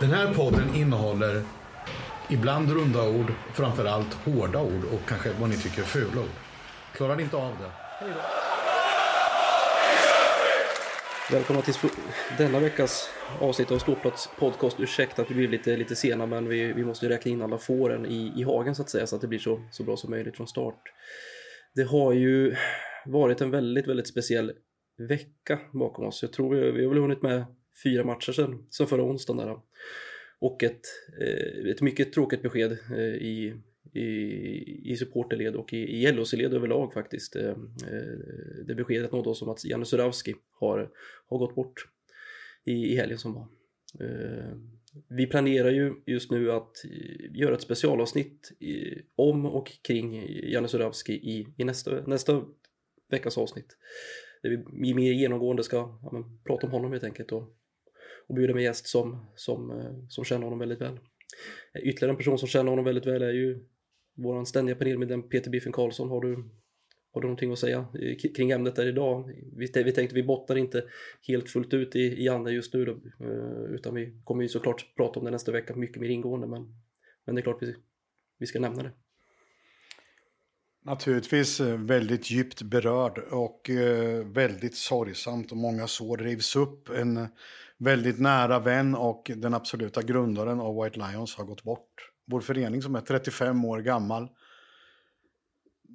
[0.00, 1.42] Den här podden innehåller
[2.30, 6.36] ibland runda ord, framförallt hårda ord och kanske vad ni tycker är fula ord.
[6.94, 7.70] Klarar ni inte av det?
[8.00, 8.20] Hej då.
[11.36, 11.74] Välkomna till
[12.38, 14.80] denna veckas avsnitt av Ståplats podcast.
[14.80, 18.06] Ursäkta att vi blir lite, lite sena men vi, vi måste räkna in alla fåren
[18.06, 20.36] i, i hagen så att säga så att det blir så, så bra som möjligt
[20.36, 20.82] från start.
[21.74, 22.56] Det har ju
[23.06, 24.52] varit en väldigt, väldigt speciell
[25.08, 26.22] vecka bakom oss.
[26.22, 27.44] Jag tror vi, vi har väl hunnit med
[27.82, 29.60] fyra matcher sedan, sedan förra onsdagen där.
[30.38, 30.86] Och ett,
[31.20, 33.54] eh, ett mycket tråkigt besked eh, i,
[33.92, 37.36] i, i supporterled och i, i LHC-led överlag faktiskt.
[37.36, 37.56] Eh, eh,
[38.66, 40.90] det beskedet nådde oss om att Janne Surawski har,
[41.26, 41.88] har gått bort
[42.64, 43.48] i, i helgen som var.
[44.00, 44.56] Eh,
[45.08, 50.68] vi planerar ju just nu att eh, göra ett specialavsnitt i, om och kring Janne
[50.68, 52.44] Surawski i, i nästa, nästa
[53.10, 53.76] veckas avsnitt.
[54.42, 57.54] Där vi mer genomgående ska ja, men, prata om honom helt enkelt och
[58.28, 61.00] och bjuda med gäst som, som, eh, som känner honom väldigt väl.
[61.74, 63.64] Eh, ytterligare en person som känner honom väldigt väl är ju
[64.14, 66.08] vår ständiga panelmedlem Peter Biffen Karlsson.
[66.08, 66.44] Har du,
[67.12, 67.86] har du någonting att säga
[68.36, 69.32] kring ämnet där idag?
[69.56, 70.84] Vi, vi tänkte vi bottnar inte
[71.28, 72.92] helt fullt ut i, i Janne just nu då,
[73.26, 76.74] eh, utan vi kommer ju såklart prata om det nästa vecka mycket mer ingående men,
[77.24, 77.74] men det är klart vi,
[78.38, 78.92] vi ska nämna det.
[80.84, 83.70] Naturligtvis väldigt djupt berörd och
[84.24, 86.88] väldigt sorgsamt och många sår rivs upp.
[86.88, 87.28] En
[87.78, 92.10] väldigt nära vän och den absoluta grundaren av White Lions har gått bort.
[92.26, 94.28] Vår förening som är 35 år gammal.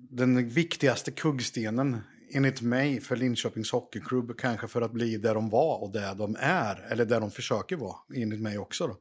[0.10, 2.02] Den viktigaste kuggstenen
[2.34, 6.36] enligt mig för Linköpings Hockeyklubb kanske för att bli där de var och där de
[6.40, 8.98] är, eller där de försöker vara, enligt mig också då,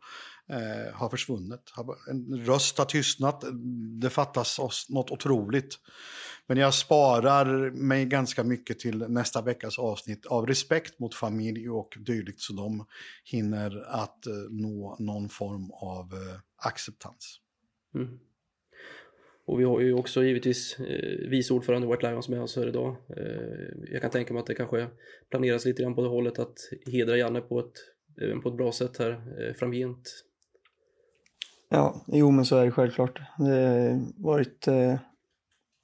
[0.55, 1.73] eh, har försvunnit.
[2.11, 3.45] En röst har tystnat,
[4.01, 5.79] det fattas oss något otroligt.
[6.53, 11.97] Men jag sparar mig ganska mycket till nästa veckas avsnitt av respekt mot familj och
[12.07, 12.87] dylikt så de
[13.25, 17.41] hinner att eh, nå någon form av eh, acceptans.
[17.95, 18.19] Mm.
[19.45, 22.97] Och vi har ju också givetvis eh, vice ordförande White Lions med oss här idag.
[23.17, 24.87] Eh, jag kan tänka mig att det kanske
[25.31, 27.73] planeras lite grann på det hållet att hedra Janne på ett,
[28.23, 30.25] även på ett bra sätt här eh, framgent.
[31.69, 33.21] Ja, jo men så är det självklart.
[33.39, 34.69] Det har varit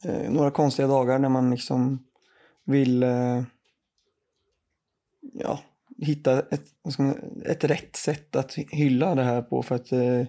[0.04, 2.04] eh, några konstiga dagar när man liksom
[2.64, 3.42] vill eh,
[5.32, 5.60] ja,
[5.98, 6.64] hitta ett,
[6.98, 10.26] man, ett rätt sätt att hylla det här på för att eh,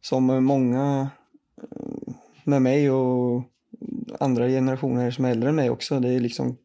[0.00, 1.10] som många
[1.62, 2.14] eh,
[2.44, 3.42] med mig och
[4.20, 6.56] andra generationer som är äldre än mig också, det är liksom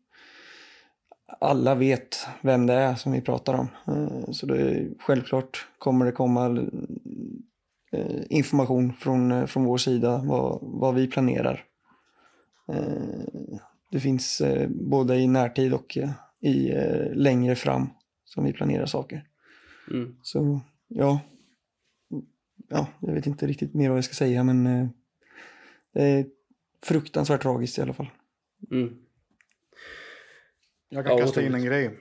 [1.40, 3.68] alla vet vem det är som vi pratar om.
[3.88, 6.68] Eh, så det är, självklart kommer det komma
[7.92, 11.69] eh, information från, från vår sida vad, vad vi planerar.
[12.69, 13.59] Eh,
[13.91, 16.74] det finns eh, både i närtid och eh, i
[17.13, 17.90] längre fram
[18.25, 19.24] som vi planerar saker.
[19.91, 20.16] Mm.
[20.22, 21.19] Så ja,
[22.69, 24.63] ja, jag vet inte riktigt mer vad jag ska säga men
[25.94, 26.25] det är
[26.84, 28.09] fruktansvärt tragiskt i alla fall.
[28.72, 28.96] Mm.
[30.90, 32.00] Jag kan ja, kasta in en grej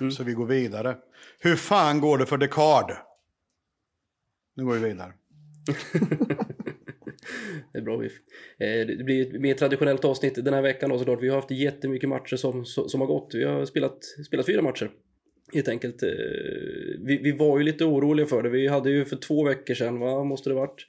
[0.00, 0.10] mm.
[0.10, 0.96] så vi går vidare.
[1.38, 2.96] Hur fan går det för Descartes?
[4.56, 5.12] Nu går vi vidare.
[7.72, 8.12] det är bra biff.
[8.58, 11.22] Eh, det blir ett mer traditionellt avsnitt den här veckan då såklart.
[11.22, 13.30] Vi har haft jättemycket matcher som, som har gått.
[13.34, 14.90] Vi har spelat, spelat fyra matcher.
[15.52, 16.02] Helt enkelt.
[16.02, 16.08] Eh,
[16.98, 18.48] vi, vi var ju lite oroliga för det.
[18.48, 20.86] Vi hade ju för två veckor sedan, vad måste det varit?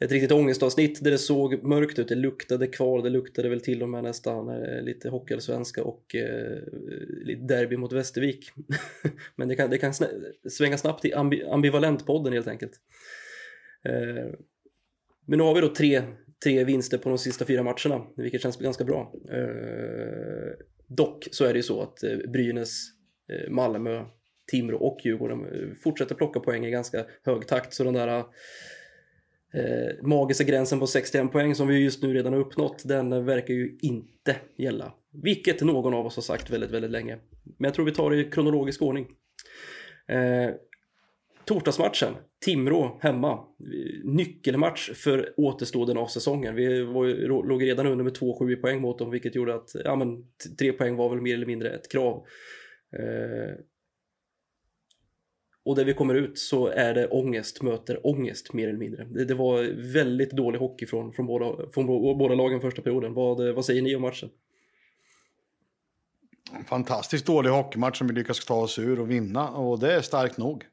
[0.00, 2.08] Ett riktigt ångestavsnitt där det såg mörkt ut.
[2.08, 3.02] Det luktade kvar.
[3.02, 6.58] Det luktade väl till och med nästan eh, lite hockeyallsvenska och eh,
[7.24, 8.50] lite derby mot Västervik.
[9.36, 9.94] Men det kan, det kan
[10.50, 11.70] svänga snabbt i ambi,
[12.30, 12.72] helt enkelt.
[13.84, 14.34] Eh,
[15.26, 16.02] men nu har vi då tre,
[16.44, 19.12] tre vinster på de sista fyra matcherna, vilket känns ganska bra.
[19.32, 20.52] Eh,
[20.86, 22.70] dock så är det ju så att eh, Brynäs,
[23.32, 24.04] eh, Malmö,
[24.50, 27.74] Timrå och Djurgården eh, fortsätter plocka poäng i ganska hög takt.
[27.74, 28.18] Så den där
[29.54, 33.54] eh, magiska gränsen på 61 poäng som vi just nu redan har uppnått, den verkar
[33.54, 34.92] ju inte gälla.
[35.22, 37.18] Vilket någon av oss har sagt väldigt, väldigt länge.
[37.58, 39.06] Men jag tror vi tar det i kronologisk ordning.
[40.08, 40.50] Eh,
[41.46, 43.44] Torsdagsmatchen, Timrå hemma.
[44.04, 46.54] Nyckelmatch för återstoden av säsongen.
[46.54, 47.06] Vi var,
[47.46, 50.24] låg redan under med 2-7 i poäng mot dem vilket gjorde att ja, men,
[50.58, 52.26] tre poäng var väl mer eller mindre ett krav.
[52.98, 53.54] Eh,
[55.64, 59.04] och där vi kommer ut så är det ångest möter ångest mer eller mindre.
[59.04, 61.86] Det, det var väldigt dålig hockey från, från, båda, från
[62.18, 63.14] båda lagen första perioden.
[63.14, 64.30] Vad, eh, vad säger ni om matchen?
[66.66, 70.38] Fantastiskt dålig hockeymatch som vi lyckas ta oss ur och vinna och det är starkt
[70.38, 70.64] nog.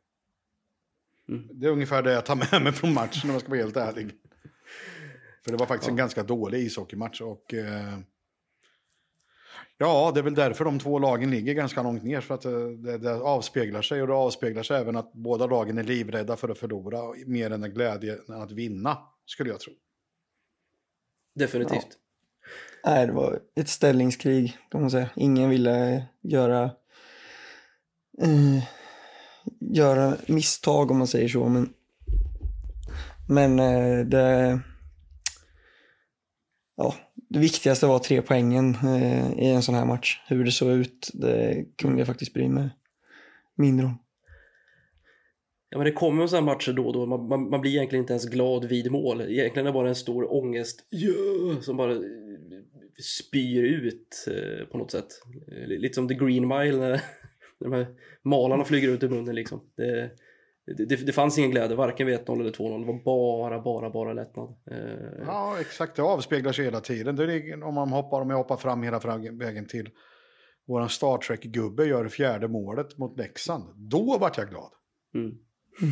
[1.32, 1.48] Mm.
[1.52, 3.78] Det är ungefär det jag tar med mig från matchen om jag ska vara helt
[3.78, 4.12] ärlig.
[5.44, 5.92] För det var faktiskt ja.
[5.92, 7.54] en ganska dålig ishockeymatch och...
[7.54, 8.00] Eh,
[9.82, 12.22] Ja, det är väl därför de två lagen ligger ganska långt ner.
[12.22, 15.78] För att eh, det, det avspeglar sig och det avspeglar sig även att båda lagen
[15.78, 17.14] är livrädda för att förlora.
[17.26, 19.74] Mer än en glädje än att vinna, skulle jag tro.
[21.36, 21.88] Definitivt.
[22.86, 25.10] Nej, det var ett ställningskrig kan man säga.
[25.16, 26.64] Ingen ville göra,
[28.22, 28.64] eh,
[29.60, 31.50] göra misstag om man säger så.
[31.50, 31.74] Men,
[33.30, 34.60] men eh, det,
[36.78, 36.96] ja,
[37.30, 40.22] det viktigaste var tre poängen eh, i en sån här match.
[40.28, 42.70] Hur det såg ut, det kunde jag faktiskt bry mig
[43.56, 43.98] mindre om.
[45.70, 47.06] Ja, men det kommer sådana matcher då och då.
[47.06, 49.22] Man, man, man, blir egentligen inte ens glad vid mål.
[49.22, 51.60] Egentligen är det bara en stor ångest yeah!
[51.62, 52.00] som bara eh,
[53.04, 55.08] spyr ut eh, på något sätt.
[55.68, 57.02] Lite som The Green Mile när
[57.62, 57.88] de här
[58.24, 59.62] malarna flyger ut i munnen liksom.
[59.78, 60.12] Det,
[60.66, 62.80] det, det, fanns ingen glädje, varken vid 1-0 eller 2-0.
[62.80, 64.56] Det var bara, bara, bara lättnad.
[64.72, 65.26] Eh.
[65.26, 65.96] Ja, exakt.
[65.96, 67.16] Det avspeglar sig hela tiden.
[67.16, 69.00] Det är, om, man hoppar, om jag hoppar fram hela
[69.32, 69.90] vägen till
[70.68, 73.64] vår Star Trek-gubbe gör fjärde målet mot Leksand.
[73.76, 74.72] Då vart jag glad.
[75.16, 75.38] Mm.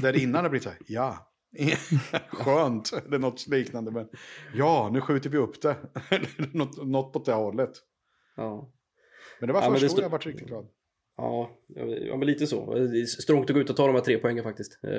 [0.02, 1.32] Där innan det blir så här, ja,
[2.30, 3.92] skönt, eller något liknande.
[3.92, 4.10] Men
[4.56, 5.78] ja, nu skjuter vi upp det.
[6.54, 7.72] något, något på det hållet.
[8.36, 8.72] Ja.
[9.40, 10.68] Men det var ja, först då jag vart riktigt glad.
[11.22, 11.50] Ja,
[12.08, 12.90] ja men lite så.
[13.08, 14.80] Strångt att gå ut och ta de här tre poängen faktiskt.
[14.84, 14.90] Eh,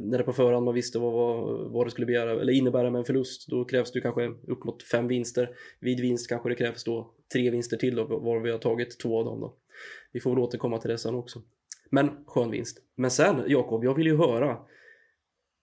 [0.00, 2.98] när det på förhand man visste vad, vad, vad det skulle begära, eller innebära med
[2.98, 5.50] en förlust, då krävs det kanske upp mot fem vinster.
[5.80, 9.18] Vid vinst kanske det krävs då tre vinster till då, var vi har tagit två
[9.18, 9.56] av dem då.
[10.12, 11.42] Vi får väl återkomma till det sen också.
[11.90, 12.78] Men skön vinst.
[12.96, 14.58] Men sen Jakob, jag vill ju höra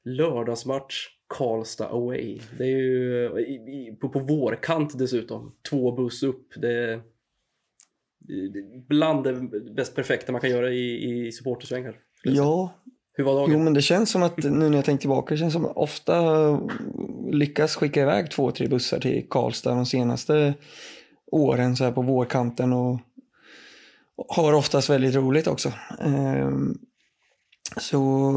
[0.03, 2.39] lördagsmatch Karlstad away.
[2.57, 5.55] Det är ju på, på vårkant dessutom.
[5.69, 6.53] Två buss upp.
[6.61, 7.01] Det är
[8.87, 9.33] bland det
[9.75, 11.95] bäst perfekta man kan göra i, i supportersvängar.
[12.23, 12.73] Ja.
[13.13, 13.51] Hur var dagen?
[13.51, 15.77] Jo, men det känns som att nu när jag tänker tillbaka, det känns som att
[15.77, 16.59] ofta
[17.31, 20.53] lyckas skicka iväg två, tre bussar till Karlstad de senaste
[21.31, 22.99] åren så här på vårkanten och
[24.27, 25.73] har oftast väldigt roligt också.
[25.99, 26.77] Ehm,
[27.77, 28.33] så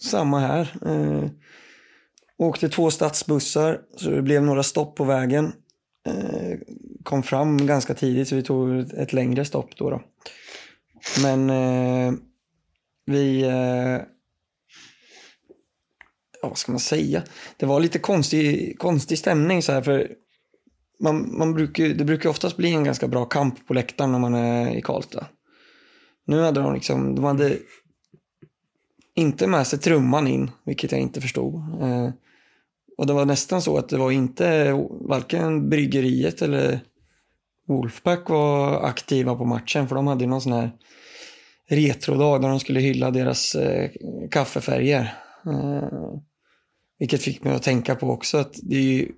[0.00, 0.76] samma här.
[0.86, 1.28] Ehm,
[2.38, 5.52] åkte två stadsbussar så det blev några stopp på vägen.
[7.04, 9.90] Kom fram ganska tidigt så vi tog ett längre stopp då.
[9.90, 10.02] då.
[11.22, 12.12] Men eh,
[13.06, 13.42] vi...
[13.42, 14.02] Eh,
[16.42, 17.22] ja, vad ska man säga?
[17.56, 20.08] Det var lite konstig, konstig stämning så här för
[21.00, 24.34] man, man brukar, det brukar oftast bli en ganska bra kamp på läktaren när man
[24.34, 25.26] är i Karlstad.
[26.26, 27.58] Nu hade de liksom, de hade
[29.14, 31.54] inte med sig trumman in, vilket jag inte förstod.
[31.54, 32.10] Eh,
[32.98, 36.80] och det var nästan så att det var inte varken bryggeriet eller
[37.66, 40.70] Wolfpack var aktiva på matchen för de hade någon sån här
[41.68, 43.90] retrodag där de skulle hylla deras eh,
[44.30, 45.14] kaffefärger.
[45.46, 46.18] Eh,
[46.98, 49.08] vilket fick mig att tänka på också att det är ju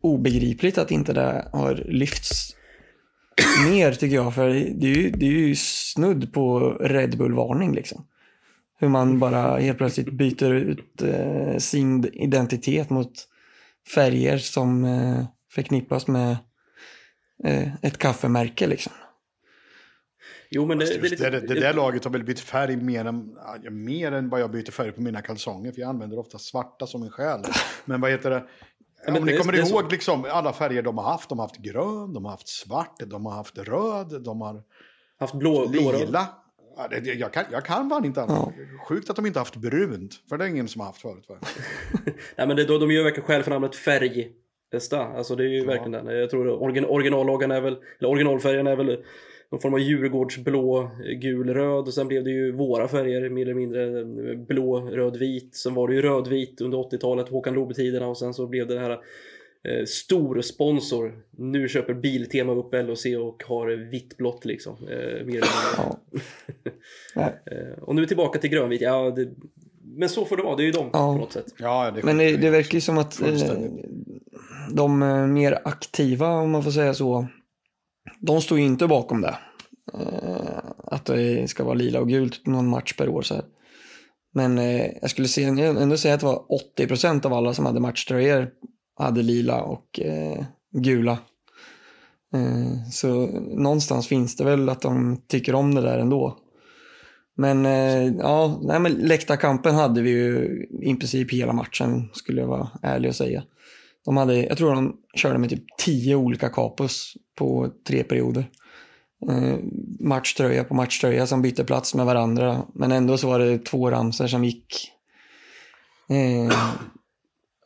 [0.00, 2.56] obegripligt att inte det har lyfts
[3.68, 4.34] mer tycker jag.
[4.34, 8.06] För det är ju, det är ju snudd på Red Bull-varning liksom.
[8.78, 13.12] Hur man bara helt plötsligt byter ut eh, sin identitet mot
[13.94, 16.38] färger som eh, förknippas med eh,
[17.82, 18.92] ett kaffemärke liksom.
[20.50, 23.36] Jo, men det, det, det, det, det där laget har väl bytt färg mer än,
[23.70, 25.72] mer än vad jag byter färg på mina kalsonger.
[25.72, 27.40] För jag använder ofta svarta som en själ.
[27.84, 28.44] Men vad heter det?
[29.06, 29.88] Ja, Om ni kommer ihåg så...
[29.88, 31.28] liksom, alla färger de har haft.
[31.28, 34.62] De har haft grön, de har haft svart, de har haft röd, de har
[35.18, 36.28] haft blå, lila.
[36.76, 38.52] Ja, det, jag, kan, jag kan fan inte annat.
[38.56, 38.64] Ja.
[38.88, 40.14] Sjukt att de inte har haft brunt.
[40.28, 41.28] För det är ingen som har haft förut.
[42.36, 43.76] Nej, men det, de, de gör verkligen skäl för namnet
[44.76, 44.98] färgbästa.
[44.98, 45.66] Alltså det är ju ja.
[45.66, 46.06] verkligen den.
[46.06, 48.98] Jag tror origin, originalloggan är väl, eller originalfärgen är väl
[49.50, 50.90] någon form av Djurgårdsblå,
[51.20, 54.04] gul, röd och sen blev det ju våra färger mer eller mindre
[54.36, 55.56] blå, röd, vit.
[55.56, 58.80] Sen var det ju rödvit under 80-talet, Håkan Loob-tiderna och sen så blev det det
[58.80, 58.90] här
[59.64, 61.22] eh, stor sponsor.
[61.30, 64.76] Nu köper Biltema upp LOC och har vitt blått liksom.
[64.88, 65.42] Eh, mer
[65.76, 65.98] ja.
[67.50, 68.80] eh, och nu tillbaka till grönvit.
[68.80, 69.28] Ja, det,
[69.96, 71.12] men så får det vara, det är ju de ja.
[71.14, 71.54] på något sätt.
[71.58, 73.28] Ja, det men det, det verkar ju som att eh,
[74.70, 77.26] de eh, mer aktiva, om man får säga så,
[78.18, 79.38] de står ju inte bakom det.
[79.94, 83.22] Eh, att det ska vara lila och gult någon match per år.
[83.22, 83.44] Så här.
[84.34, 87.66] Men eh, jag skulle se, ändå säga att det var 80 procent av alla som
[87.66, 88.50] hade matchtröjor
[88.98, 90.00] hade lila och
[90.72, 91.18] gula.
[92.92, 96.38] Så någonstans finns det väl att de tycker om det där ändå.
[97.36, 97.64] Men
[98.18, 103.08] ja, nej, men läktarkampen hade vi ju i princip hela matchen skulle jag vara ärlig
[103.08, 103.42] och säga.
[104.06, 108.50] De hade, jag tror de körde med typ tio olika kapus på tre perioder.
[109.30, 109.58] Eh,
[110.00, 112.62] matchtröja på matchtröja som bytte plats med varandra.
[112.74, 114.90] Men ändå så var det två ramser som gick.
[116.08, 116.56] Eh,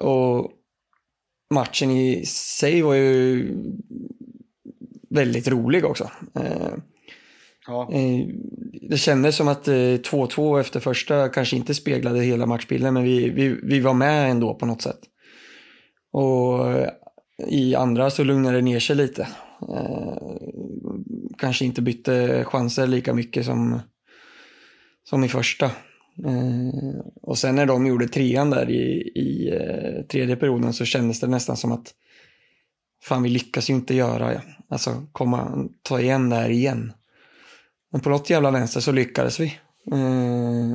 [0.08, 0.50] och
[1.54, 3.48] matchen i sig var ju
[5.10, 6.10] väldigt rolig också.
[6.34, 6.74] Eh,
[7.66, 7.92] Ja.
[7.92, 8.26] Eh,
[8.90, 13.30] Det kändes som att eh, 2-2 efter första kanske inte speglade hela matchbilden, men vi,
[13.30, 14.98] vi, vi var med ändå på något sätt.
[16.10, 16.90] Och eh,
[17.48, 19.28] i andra så lugnade det ner sig lite.
[19.68, 20.16] Eh,
[21.38, 23.80] kanske inte bytte chanser lika mycket som,
[25.04, 25.66] som i första.
[26.26, 28.82] Eh, och sen när de gjorde trean där i,
[29.14, 29.52] i
[30.08, 31.94] tredje perioden så kändes det nästan som att
[33.02, 36.92] fan vi lyckas ju inte göra, alltså komma, ta igen det här igen.
[37.92, 39.58] Men på något jävla vänster så lyckades vi.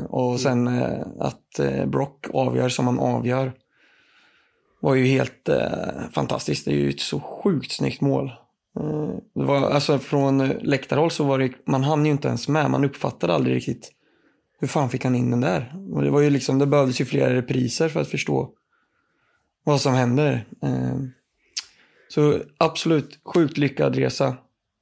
[0.09, 0.67] Och sen
[1.19, 3.51] att Brock avgör som han avgör
[4.79, 6.65] var ju helt eh, fantastiskt.
[6.65, 8.25] Det är ju ett så sjukt snyggt mål.
[8.79, 12.71] Eh, det var, alltså från läktarhåll så var det, man hann ju inte ens med.
[12.71, 13.91] Man uppfattade aldrig riktigt
[14.59, 15.75] hur fan fick han in den där?
[15.93, 18.49] Och det var ju liksom, det behövdes ju flera repriser för att förstå
[19.63, 20.45] vad som händer.
[20.61, 20.97] Eh,
[22.07, 24.27] så absolut sjukt lyckad resa.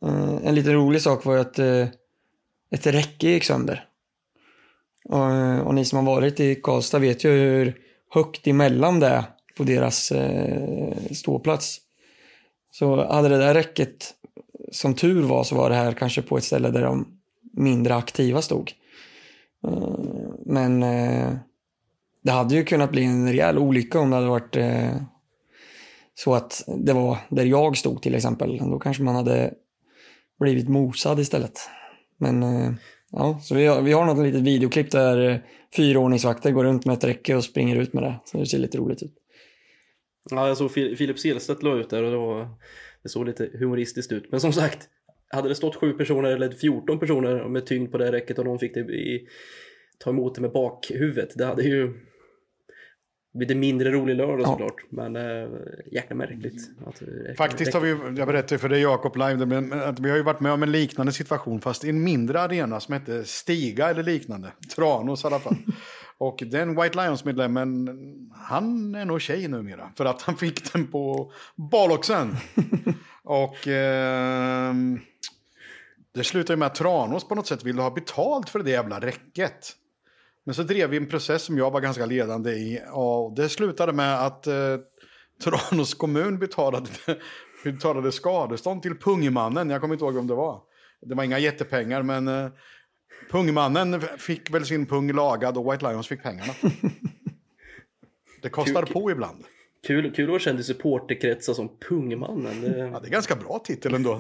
[0.06, 1.88] Eh, en liten rolig sak var ju att eh,
[2.72, 3.86] ett räcke gick sönder.
[5.06, 7.78] Och, eh, och ni som har varit i Karlstad vet ju hur
[8.10, 9.24] högt emellan det är
[9.58, 11.80] på deras eh, ståplats.
[12.72, 14.14] Så hade det där räcket,
[14.72, 17.08] som tur var så var det här kanske på ett ställe där de
[17.54, 18.72] mindre aktiva stod.
[19.68, 21.34] Eh, men eh,
[22.24, 24.96] det hade ju kunnat bli en rejäl olycka om det hade varit eh,
[26.16, 28.58] så att det var där jag stod till exempel.
[28.58, 29.54] Då kanske man hade
[30.40, 31.60] blivit mosad istället.
[32.18, 32.72] Men eh,
[33.12, 35.38] ja, så vi har, vi har något litet videoklipp där eh,
[35.76, 38.16] fyra ordningsvakter går runt med ett räcke och springer ut med det.
[38.26, 39.14] Så det ser lite roligt ut.
[40.32, 42.50] Ja, jag såg Fil- Filip Selstedt la ut där och det, var,
[43.04, 44.32] det såg lite humoristiskt ut.
[44.32, 44.90] Men som sagt,
[45.30, 48.60] hade det stått sju personer eller 14 personer med tyngd på det räcket och någon
[48.60, 49.28] fick det i,
[50.00, 51.94] ta emot det med bakhuvudet, det hade ju
[53.34, 54.46] blivit mindre rolig lördag Ja.
[54.46, 54.76] såklart.
[54.90, 55.50] Men äh,
[55.92, 56.70] jäkla märkligt.
[56.86, 60.18] Att, det- Faktiskt har vi, jag berättade för dig Jakob live, men att vi har
[60.18, 63.90] ju varit med om en liknande situation fast i en mindre arena som hette Stiga
[63.90, 64.52] eller liknande.
[64.76, 65.56] Tranås i alla fall.
[66.28, 67.90] Och den White Lions-medlemmen,
[68.34, 69.92] han är nog tjej numera.
[69.98, 71.32] För att han fick den på
[71.72, 72.36] baloxen.
[73.24, 75.00] Och ehm,
[76.14, 79.72] det slutade med att Tranås på något sätt ville ha betalt för det jävla räcket.
[80.46, 82.82] Men så drev vi en process som jag var ganska ledande i.
[82.92, 84.78] Och det slutade med att eh,
[85.44, 86.90] Tranås kommun betalade,
[87.64, 89.70] betalade skadestånd till Pungmannen.
[89.70, 90.62] Jag kommer inte ihåg vem det var.
[91.02, 92.48] Det var inga jättepengar, men eh,
[93.34, 96.54] Pungmannen fick väl sin pung lagad och White Lions fick pengarna.
[98.42, 99.44] Det kostar Kul- på ibland.
[99.88, 102.62] Kul, kul att vara känd i supporterkretsar som Pungmannen.
[102.62, 104.20] Det, Ja, det är ganska bra titel ändå.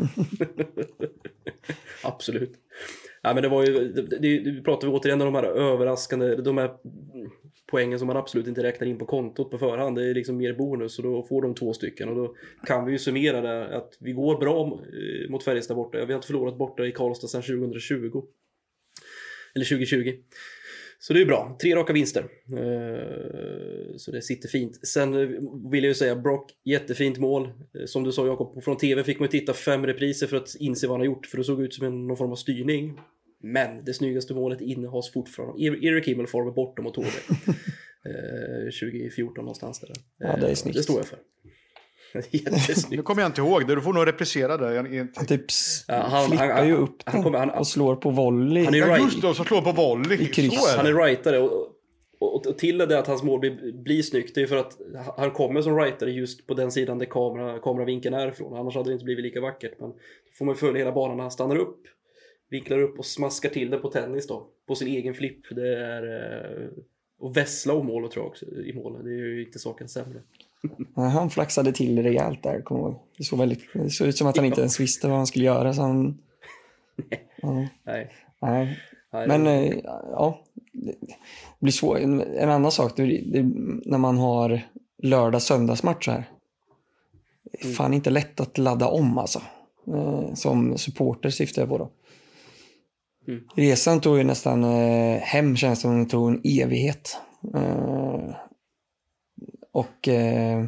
[2.03, 2.53] Absolut.
[3.21, 6.35] Ja, men det var ju, det, det, det pratar vi återigen om de här överraskande,
[6.35, 6.71] de här
[7.71, 9.95] poängen som man absolut inte räknar in på kontot på förhand.
[9.95, 12.91] Det är liksom mer bonus och då får de två stycken och då kan vi
[12.91, 15.97] ju summera det att vi går bra eh, mot Färjestad borta.
[15.97, 18.23] Vi har inte förlorat borta i Karlstad sedan 2020.
[19.55, 20.13] Eller 2020.
[20.99, 21.57] Så det är bra.
[21.61, 22.21] Tre raka vinster.
[22.51, 24.87] Eh, Så det sitter fint.
[24.87, 25.19] Sen eh,
[25.71, 27.43] vill jag ju säga Brock, jättefint mål.
[27.45, 30.87] Eh, Som du sa Jakob, från TV fick man titta fem repriser för att inse
[30.87, 31.25] vad han har gjort.
[31.25, 32.99] För det såg ut som en, någon form av styrning.
[33.43, 35.63] Men det snyggaste målet innehas fortfarande.
[35.63, 37.07] Er- Erik Himmelfarber HV.
[38.05, 39.91] Eh, 2014 någonstans där.
[40.17, 40.77] Ja, det är snyggt.
[40.77, 41.19] Det står jag för.
[42.31, 43.03] Nu Jättesnyggt.
[43.03, 44.73] kommer jag inte ihåg det, du får nog reprisera det.
[44.75, 45.45] Jag- jag- Han typ
[45.87, 48.65] Ja, han- flippar han- ju upp han den kommer- han- och slår på volley.
[48.65, 50.21] Han är Ja, just det, så slår på volley.
[50.21, 50.61] I kryss.
[50.61, 51.67] Så är Han är rightare och,
[52.19, 54.77] och, och till det att hans mål blir, blir snyggt det är för att
[55.17, 58.57] han kommer som rightare just på den sidan där kamera, kameravinkeln är ifrån.
[58.57, 59.73] Annars hade det inte blivit lika vackert.
[59.79, 59.95] Men då
[60.37, 61.79] får man följa hela banan när han stannar upp,
[62.49, 64.47] vinklar upp och smaskar till det på tennis då.
[64.67, 65.39] På sin egen flipp.
[65.55, 66.03] Det är...
[66.61, 66.67] eh,
[67.19, 69.03] Och vässla om målet tror jag också i målet.
[69.03, 70.19] Det är ju inte saken sämre.
[70.95, 72.99] Han flaxade till rejält där, kommer jag ihåg.
[73.17, 75.45] Det såg, väldigt, det såg ut som att han inte ens visste vad han skulle
[75.45, 75.73] göra.
[75.73, 76.17] Så han,
[77.41, 78.11] ja, Nej.
[78.41, 78.77] nej.
[79.11, 79.75] Men eh,
[80.11, 80.39] ja,
[80.71, 80.95] det
[81.59, 81.99] blir svårt.
[81.99, 83.43] En, en annan sak, det, det,
[83.85, 84.61] när man har
[85.03, 86.29] lördag söndagsmatch här.
[87.43, 89.41] Det är fan inte lätt att ladda om alltså.
[89.87, 91.89] Eh, som supporter syftar jag på då.
[93.27, 93.43] Mm.
[93.55, 97.17] Resan tog ju nästan eh, hem känns det som den tog en evighet.
[97.55, 98.35] Eh,
[99.73, 100.65] och eh,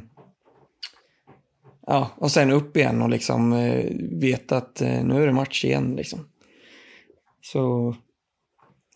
[1.87, 5.65] ja, och sen upp igen och liksom eh, veta att eh, nu är det match
[5.65, 6.19] igen liksom.
[7.41, 7.95] Så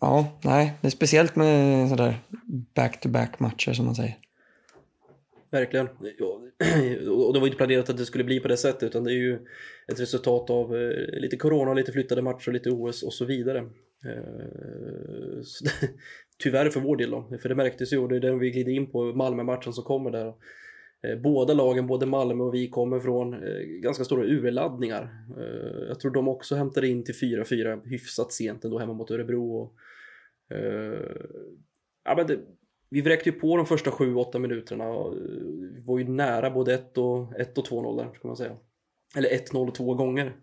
[0.00, 2.14] Ja, nej, det är speciellt med sådär
[2.74, 4.16] back-to-back matcher som man säger.
[5.50, 5.88] Verkligen.
[6.18, 6.40] Ja,
[7.10, 9.16] Och det var inte planerat att det skulle bli på det sättet utan det är
[9.16, 9.34] ju
[9.92, 13.68] ett resultat av eh, lite corona, lite flyttade matcher, lite OS och så vidare.
[14.06, 15.42] Eh,
[16.38, 18.72] tyvärr för vår del då, för det märktes ju och det är den vi glider
[18.72, 20.34] in på, Malmö-matchen som kommer där.
[21.02, 25.24] Eh, båda lagen, både Malmö och vi, kommer från eh, ganska stora urladdningar.
[25.88, 29.56] Jag tror de också hämtade in till 4-4 hyfsat sent ändå hemma mot Örebro.
[29.56, 29.74] Och,
[32.04, 32.38] ja, men det,
[32.90, 34.88] vi vräkte ju på de första 7-8 minuterna.
[34.88, 35.14] Och,
[35.74, 38.56] vi var ju nära både 1 och, 1 och 2-0 där, ska man säga.
[39.16, 40.36] Eller 1-0 två gånger,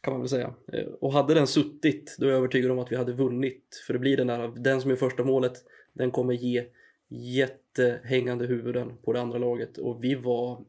[0.00, 0.54] kan man väl säga.
[0.72, 3.82] Eh, och hade den suttit, då är jag övertygad om att vi hade vunnit.
[3.86, 5.52] För det blir den där, den som är första målet,
[5.92, 6.64] den kommer ge
[7.08, 10.64] jättehängande huvuden på det andra laget och vi var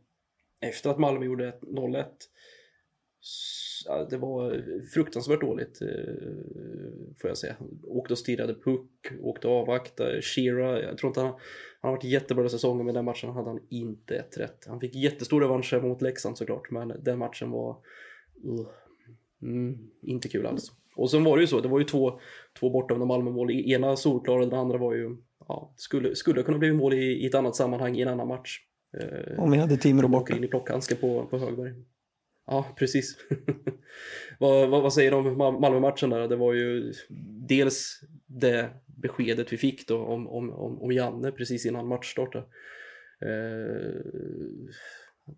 [0.62, 2.06] efter att Malmö gjorde 0-1
[4.10, 4.64] det var
[4.94, 6.14] fruktansvärt dåligt eh,
[7.22, 7.56] får jag säga.
[7.84, 8.90] Åkte och stirrade puck,
[9.22, 10.22] åkte och avvaktade.
[10.22, 11.30] Shira, jag tror inte han,
[11.82, 14.66] han har varit jättebra i säsongen men den matchen hade han inte ett rätt.
[14.68, 17.78] Han fick jättestor revansch mot Leksand såklart men den matchen var
[18.46, 18.68] uh,
[19.42, 20.72] mm, inte kul alls.
[20.96, 22.20] Och sen var det ju så, det var ju två,
[22.60, 23.52] två bortdömda Malmö-mål.
[23.52, 25.18] Ena solklara, den andra var ju
[25.48, 28.60] ja, skulle, skulle kunna bli mål i, i ett annat sammanhang i en annan match.
[28.98, 30.38] Eh, Om vi hade Timrå borta.
[30.38, 31.74] in i plockhandsken på, på Högberg.
[32.48, 33.18] Ja, precis.
[34.40, 36.28] vad, vad, vad, säger du om Malmö-matchen där?
[36.28, 36.94] Det var ju
[37.48, 42.36] dels det beskedet vi fick då om, om, om, om Janne precis innan matchstart.
[42.36, 42.42] Eh,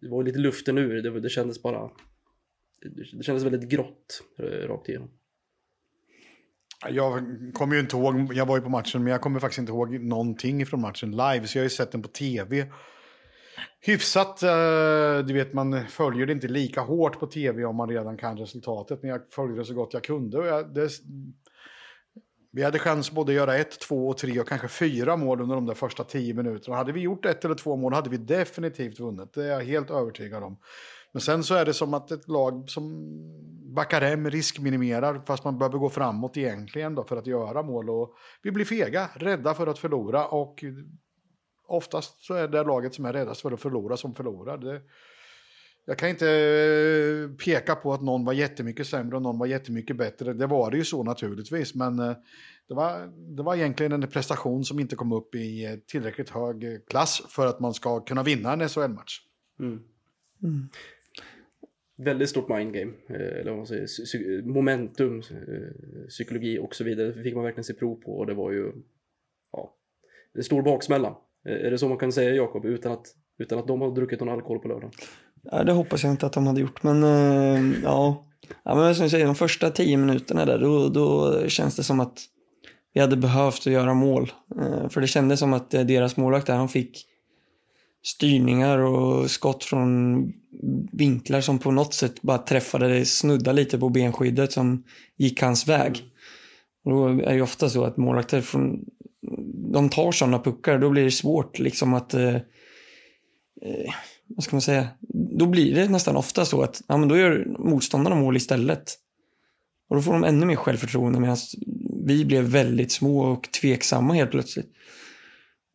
[0.01, 1.89] det var lite luften ur, det, det kändes bara...
[2.81, 5.09] Det kändes väldigt grått eh, rakt igenom.
[6.89, 7.23] Jag
[7.53, 9.99] kommer ju inte ihåg, jag var ju på matchen, men jag kommer faktiskt inte ihåg
[9.99, 11.47] någonting från matchen live.
[11.47, 12.67] Så jag har ju sett den på tv.
[13.81, 18.17] Hyfsat, eh, du vet man följer det inte lika hårt på tv om man redan
[18.17, 19.01] kan resultatet.
[19.01, 20.37] Men jag följde det så gott jag kunde.
[20.37, 20.89] Och jag, det,
[22.51, 25.55] vi hade chans både att göra ett, två och tre och kanske fyra mål under
[25.55, 26.77] de där första tio minuterna.
[26.77, 29.33] Hade vi gjort ett eller två mål hade vi definitivt vunnit.
[29.33, 30.57] Det är jag helt övertygad om.
[31.11, 33.07] Men sen så är det som att ett lag som
[33.75, 37.89] backar hem riskminimerar fast man behöver gå framåt egentligen då för att göra mål.
[37.89, 38.13] Och
[38.43, 40.63] vi blir fega, rädda för att förlora och
[41.67, 44.57] oftast så är det laget som är räddast för att förlora som förlorar.
[44.57, 44.81] Det,
[45.85, 50.33] jag kan inte peka på att någon var jättemycket sämre och någon var jättemycket bättre.
[50.33, 52.15] Det var det ju så naturligtvis, men eh,
[52.67, 57.21] det var, det var egentligen en prestation som inte kom upp i tillräckligt hög klass
[57.29, 59.19] för att man ska kunna vinna en SHL-match.
[59.59, 59.79] Mm.
[60.43, 60.69] Mm
[62.03, 67.11] väldigt stort mindgame, eh, eller vad man säger, momentum, eh, psykologi och så vidare.
[67.11, 68.71] Det fick man verkligen se prov på och det var ju
[69.51, 69.75] ja,
[70.33, 71.17] en stor baksmälla.
[71.47, 73.07] Eh, är det så man kan säga Jakob, utan att,
[73.39, 74.91] utan att de har druckit någon alkohol på lördagen?
[75.43, 77.01] Ja, det hoppas jag inte att de hade gjort, men
[77.83, 78.27] ja.
[78.63, 78.75] ja.
[78.75, 82.19] men som jag säger, de första tio minuterna där, då, då känns det som att
[82.93, 84.31] vi hade behövt att göra mål.
[84.89, 87.10] För det kändes som att deras målvakt där, han fick
[88.03, 90.23] styrningar och skott från
[90.91, 94.83] vinklar som på något sätt bara träffade, snudda lite på benskyddet som
[95.17, 96.03] gick hans väg.
[96.83, 98.85] Och då är det ofta så att målvakter från,
[99.71, 102.35] de tar sådana puckar, då blir det svårt liksom att eh,
[103.61, 103.93] eh,
[104.27, 104.87] vad ska man säga,
[105.37, 108.97] då blir det nästan ofta så att ja, men då gör motståndarna mål istället.
[109.89, 111.37] Och då får de ännu mer självförtroende medan
[112.05, 114.69] vi blev väldigt små och tveksamma helt plötsligt.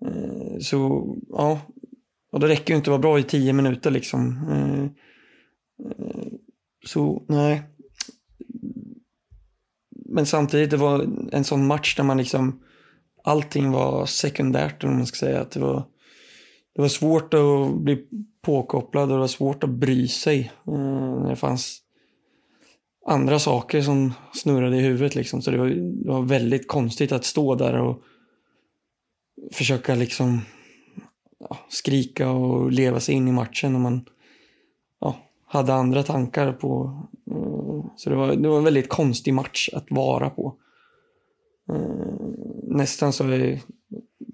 [0.07, 1.61] Eh, så ja,
[2.37, 4.39] och det räcker ju inte att vara bra i tio minuter liksom.
[4.51, 4.83] Eh,
[5.91, 6.27] eh,
[6.87, 7.63] så nej.
[10.09, 12.63] Men samtidigt, det var en sån match där man liksom
[13.25, 15.41] allting var sekundärt om man ska säga.
[15.41, 15.85] Att det, var,
[16.75, 18.07] det var svårt att bli
[18.43, 20.53] påkopplad och det var svårt att bry sig.
[20.67, 21.79] Eh, när det fanns
[23.07, 25.43] andra saker som snurrade i huvudet liksom.
[25.43, 25.67] Så det var,
[26.05, 28.03] det var väldigt konstigt att stå där och
[29.53, 30.41] försöka liksom
[31.39, 34.05] ja, skrika och leva sig in i matchen och man
[35.01, 37.03] ja, hade andra tankar på.
[37.31, 40.57] Eh, så det var, det var en väldigt konstig match att vara på.
[41.73, 42.15] Eh,
[42.63, 43.61] nästan så jag,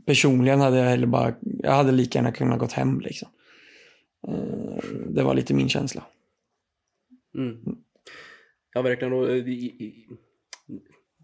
[0.06, 3.28] personligen hade jag heller bara, jag hade lika gärna kunnat gått hem liksom.
[4.28, 6.04] Eh, det var lite min känsla.
[7.34, 7.56] Mm.
[8.74, 9.12] Ja, verkligen.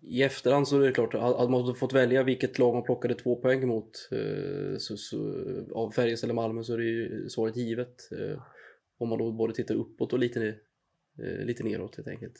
[0.08, 3.36] I, efterhand så är det klart, hade man fått välja vilket lag man plockade två
[3.36, 5.18] poäng mot eh, så, så,
[5.74, 8.12] av Färjestad eller Malmö så är det ju svaret givet.
[8.12, 8.42] Eh,
[8.98, 10.46] om man då både tittar uppåt och lite,
[11.18, 12.34] eh, lite neråt helt enkelt.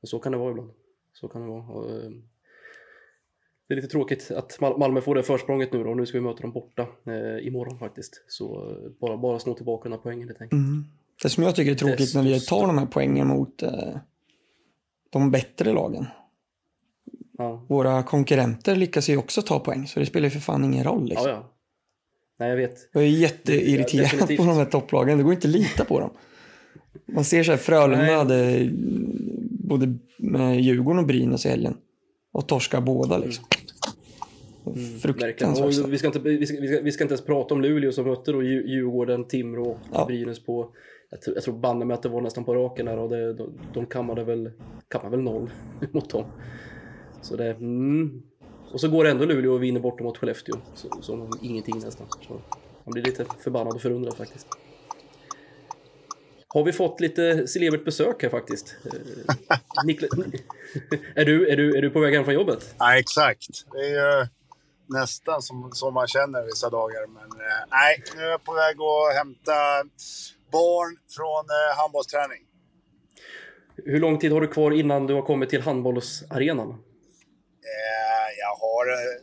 [0.00, 0.70] Men så kan det vara ibland.
[1.12, 1.88] Så kan det vara.
[3.68, 5.94] Det är lite tråkigt att Malmö får det försprånget nu då.
[5.94, 6.86] Nu ska vi möta dem borta
[7.40, 8.24] imorgon faktiskt.
[8.28, 10.60] Så bara, bara snå tillbaka här poängen helt enkelt.
[10.60, 10.84] Mm.
[11.22, 13.62] Det som jag tycker är tråkigt när vi tar de här poängen mot
[15.10, 16.06] de bättre lagen
[17.38, 17.64] Ja.
[17.68, 21.04] Våra konkurrenter lyckas ju också ta poäng, så det spelar ju för fan ingen roll.
[21.08, 21.28] Liksom.
[21.28, 21.52] Ja, ja.
[22.38, 22.88] Nej, jag vet.
[22.92, 25.18] Jag är jätteirriterad ja, på de här topplagen.
[25.18, 26.10] Det går inte att lita på dem.
[27.06, 28.68] Man ser så här, Frölunda hade
[29.50, 31.76] både med Djurgården och Brynäs i helgen.
[32.32, 33.44] Och torskar båda liksom.
[34.66, 35.88] Mm, Fruktansvärt starkt.
[35.90, 38.06] vi, ska inte, vi, ska, vi, ska, vi ska inte ens prata om Luleå som
[38.06, 40.04] mötte då Dju- Djurgården, Timrå och Ja.
[40.06, 40.70] Brynäs på
[41.10, 43.32] jag tror, jag tror banne mig att det var nästan på raken där och det,
[43.34, 44.50] de, de kammade väl,
[44.88, 45.50] kammade väl noll
[45.92, 46.24] mot dem.
[47.26, 48.22] Så det, mm.
[48.72, 50.56] Och så går ändå Luleå och vinner borta mot Skellefteå.
[51.00, 52.06] Som om ingenting nästan.
[52.28, 52.40] Så
[52.84, 54.46] man blir lite förbannad och förundrad faktiskt.
[56.48, 58.76] Har vi fått lite celebert besök här faktiskt?
[58.84, 60.10] Eh, Niklas,
[61.14, 62.74] är, du, är, du, är du på väg hem från jobbet?
[62.78, 63.46] Ja, exakt.
[63.72, 64.26] Det är ju
[64.88, 67.06] nästan som, som man känner vissa dagar.
[67.06, 69.52] Men eh, nej, nu är jag på väg att hämta
[70.52, 72.42] barn från eh, handbollsträning.
[73.76, 76.82] Hur lång tid har du kvar innan du har kommit till handbollsarenan?
[78.86, 79.22] Bara ett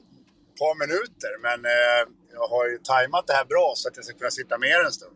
[0.62, 2.02] par minuter, men eh,
[2.34, 4.86] jag har ju tajmat det här bra så att jag ska kunna sitta med er
[4.86, 5.15] en stund.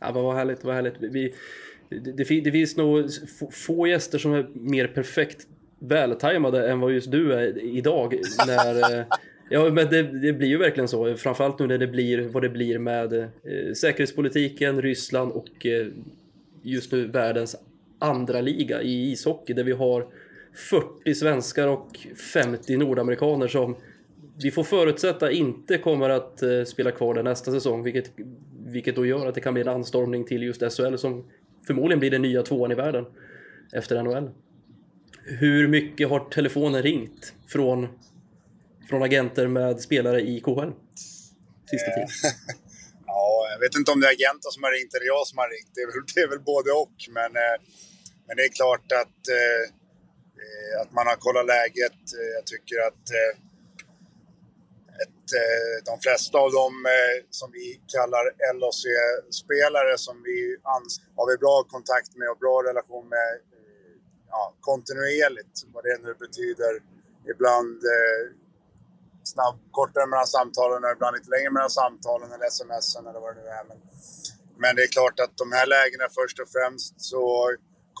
[0.00, 0.94] Ja, vad härligt, vad härligt.
[1.00, 1.34] Vi,
[1.88, 3.10] det, det, finns nog
[3.52, 5.46] få, gäster som är mer perfekt
[5.78, 8.20] vältajmade än vad just du är idag.
[8.46, 9.06] När, eh,
[9.50, 11.16] ja, men det, det blir ju verkligen så.
[11.16, 13.28] Framförallt nu när det blir vad det blir med eh,
[13.76, 15.86] säkerhetspolitiken, Ryssland och eh,
[16.62, 17.56] just nu världens
[17.98, 20.06] andra liga i ishockey där vi har
[20.56, 23.76] 40 svenskar och 50 nordamerikaner som
[24.38, 28.12] vi får förutsätta inte kommer att eh, spela kvar där nästa säsong, vilket,
[28.66, 31.30] vilket då gör att det kan bli en anstormning till just SHL som
[31.66, 33.06] förmodligen blir den nya tvåan i världen
[33.72, 34.30] efter NHL.
[35.24, 37.88] Hur mycket har telefonen ringt från,
[38.88, 40.72] från agenter med spelare i KHL?
[41.70, 42.08] Sista tiden.
[43.06, 45.48] Ja, jag vet inte om det är agenten som har ringt eller jag som har
[45.54, 45.70] ringt.
[45.74, 46.96] Det är väl, det är väl både och.
[47.18, 47.56] Men, eh,
[48.26, 49.62] men det är klart att, eh,
[50.42, 52.00] Eh, att man har kollat läget.
[52.18, 53.32] Eh, Jag tycker att eh,
[55.02, 58.24] ett, eh, de flesta av dem eh, som vi kallar
[58.56, 60.38] LHC-spelare som vi
[60.76, 63.92] ans- har vi bra kontakt med och bra relation med eh,
[64.34, 65.56] ja, kontinuerligt.
[65.74, 66.72] Vad det nu betyder.
[67.32, 68.22] Ibland eh,
[69.32, 73.40] snabb, kortare mellan samtalen och ibland lite längre mellan samtalen eller smsen eller vad det
[73.42, 73.64] nu är.
[73.70, 73.78] Men,
[74.62, 77.22] men det är klart att de här lägena först och främst så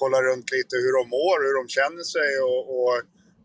[0.02, 2.94] kolla runt lite hur de mår, hur de känner sig och, och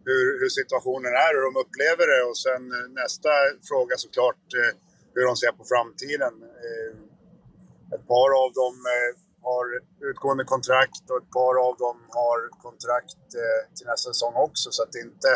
[0.08, 2.22] hur, hur situationen är, hur de upplever det.
[2.30, 3.32] Och sen eh, nästa
[3.70, 4.72] fråga såklart eh,
[5.16, 6.34] hur de ser på framtiden.
[6.66, 6.92] Eh,
[7.96, 9.12] Ett par av dem eh,
[9.50, 9.66] har
[10.10, 14.68] utgående kontrakt och ett par av dem har kontrakt eh, till nästa säsong också.
[14.72, 15.32] Så att det är inte,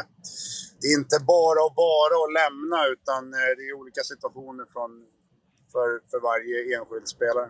[0.80, 4.92] det är inte bara och bara att lämna utan eh, det är olika situationer från,
[5.72, 7.50] för, för varje enskild spelare.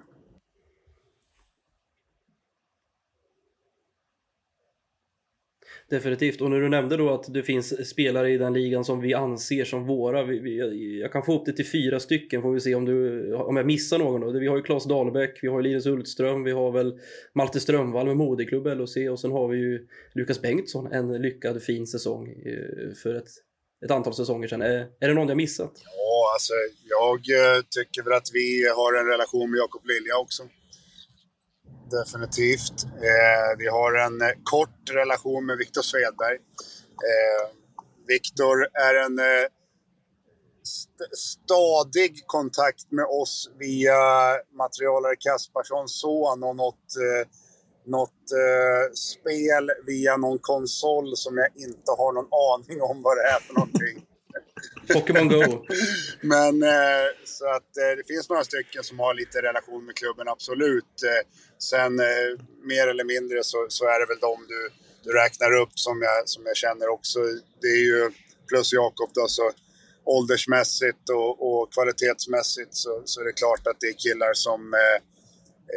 [5.95, 6.41] Definitivt.
[6.41, 9.65] Och när du nämnde då att det finns spelare i den ligan som vi anser
[9.65, 10.23] som våra.
[10.23, 13.33] Vi, vi, jag kan få upp det till fyra stycken, får vi se om, du,
[13.33, 14.39] om jag missar någon då.
[14.39, 16.99] Vi har ju Claes Dahlbäck, vi har Linus Hultström, vi har väl
[17.35, 21.87] Malte Strömvall med moderklubb LHC och sen har vi ju Lukas Bengtsson, en lyckad fin
[21.87, 23.29] säsong eh, för ett,
[23.85, 24.61] ett antal säsonger sedan.
[24.61, 25.71] Är, är det någon jag missat?
[25.85, 26.53] Ja, alltså
[26.89, 30.43] jag eh, tycker väl att vi har en relation med Jakob Lilja också.
[31.91, 32.83] Definitivt.
[32.83, 36.35] Eh, vi har en eh, kort relation med Viktor Svedberg.
[37.09, 37.49] Eh,
[38.07, 39.47] Viktor är en eh,
[40.63, 43.97] st- stadig kontakt med oss via
[44.57, 47.27] materialare Kasparssons son och något, eh,
[47.85, 53.23] något eh, spel via någon konsol som jag inte har någon aning om vad det
[53.23, 54.05] är för någonting.
[54.93, 55.65] Pokémon Go.
[56.21, 60.27] Men eh, så att eh, det finns några stycken som har lite relation med klubben,
[60.27, 61.03] absolut.
[61.03, 61.27] Eh,
[61.59, 62.29] sen eh,
[62.63, 64.69] mer eller mindre så, så är det väl de du,
[65.03, 67.19] du räknar upp som jag, som jag känner också.
[67.61, 68.11] Det är ju
[68.47, 69.51] plus Jakob då, så
[70.05, 74.97] åldersmässigt och, och kvalitetsmässigt så, så är det klart att det är killar som eh,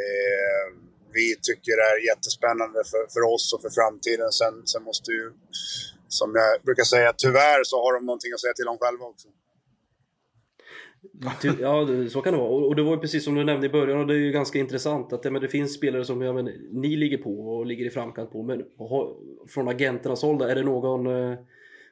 [0.01, 0.65] eh,
[1.13, 4.31] vi tycker är jättespännande för, för oss och för framtiden.
[4.31, 5.31] Sen, sen måste ju,
[6.09, 9.27] som jag brukar säga, tyvärr så har de någonting att säga till om själva också.
[11.61, 12.49] Ja, så kan det vara.
[12.49, 14.59] Och det var ju precis som du nämnde i början och det är ju ganska
[14.59, 17.89] intressant att men det finns spelare som ja, men, ni ligger på och ligger i
[17.89, 18.43] framkant på.
[18.43, 18.65] Men
[19.49, 21.07] från agenternas håll, är det någon...
[21.07, 21.37] eh,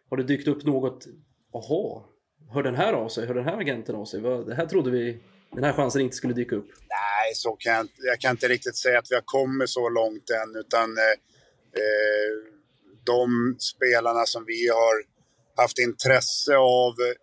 [0.10, 1.08] Har det dykt upp något?
[1.54, 2.04] Jaha,
[2.54, 3.28] hör den här av sig?
[3.28, 4.22] Hör den här agenten av sig?
[4.22, 5.20] Det här trodde vi...
[5.52, 6.68] Den här chansen inte skulle dyka upp.
[6.68, 10.30] Nej, så kan jag, jag kan inte riktigt säga att vi har kommit så långt
[10.30, 10.56] än.
[10.56, 11.16] Utan eh,
[11.82, 12.57] eh,
[13.14, 14.96] de spelarna som vi har
[15.62, 16.94] haft intresse av.
[17.08, 17.18] Eh,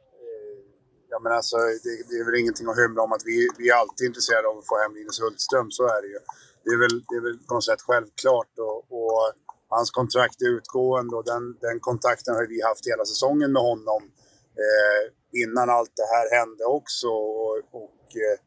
[1.12, 3.77] ja, men alltså, det, det är väl ingenting att hymla om att vi, vi är
[3.83, 5.70] alltid intresserade av att få hem Linus Hultström.
[5.70, 6.20] Så är det ju.
[6.64, 8.53] Det är väl, det är väl på något sätt självklart.
[8.68, 9.33] Och, och
[9.68, 14.03] hans kontrakt är utgående och den, den kontakten har vi haft hela säsongen med honom.
[14.64, 15.03] Eh,
[15.42, 17.09] innan allt det här hände också.
[17.09, 18.38] Och, och eh,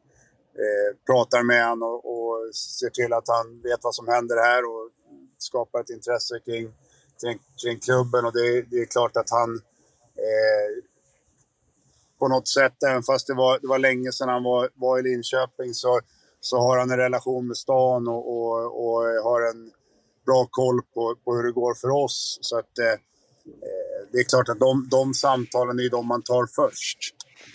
[0.62, 4.62] eh, pratar med honom och, och ser till att han vet vad som händer här
[4.64, 4.90] och
[5.38, 6.66] skapar ett intresse kring,
[7.20, 8.24] kring, kring klubben.
[8.24, 9.54] Och det, det är klart att han
[10.16, 10.84] eh,
[12.18, 12.82] på något sätt.
[12.90, 16.00] Även fast det var, det var länge sedan han var, var i Linköping så,
[16.40, 19.72] så har han en relation med stan och, och, och har en
[20.26, 22.38] bra koll på, på hur det går för oss.
[22.40, 26.46] Så att, eh, eh det är klart att de, de samtalen är de man tar
[26.46, 26.98] först.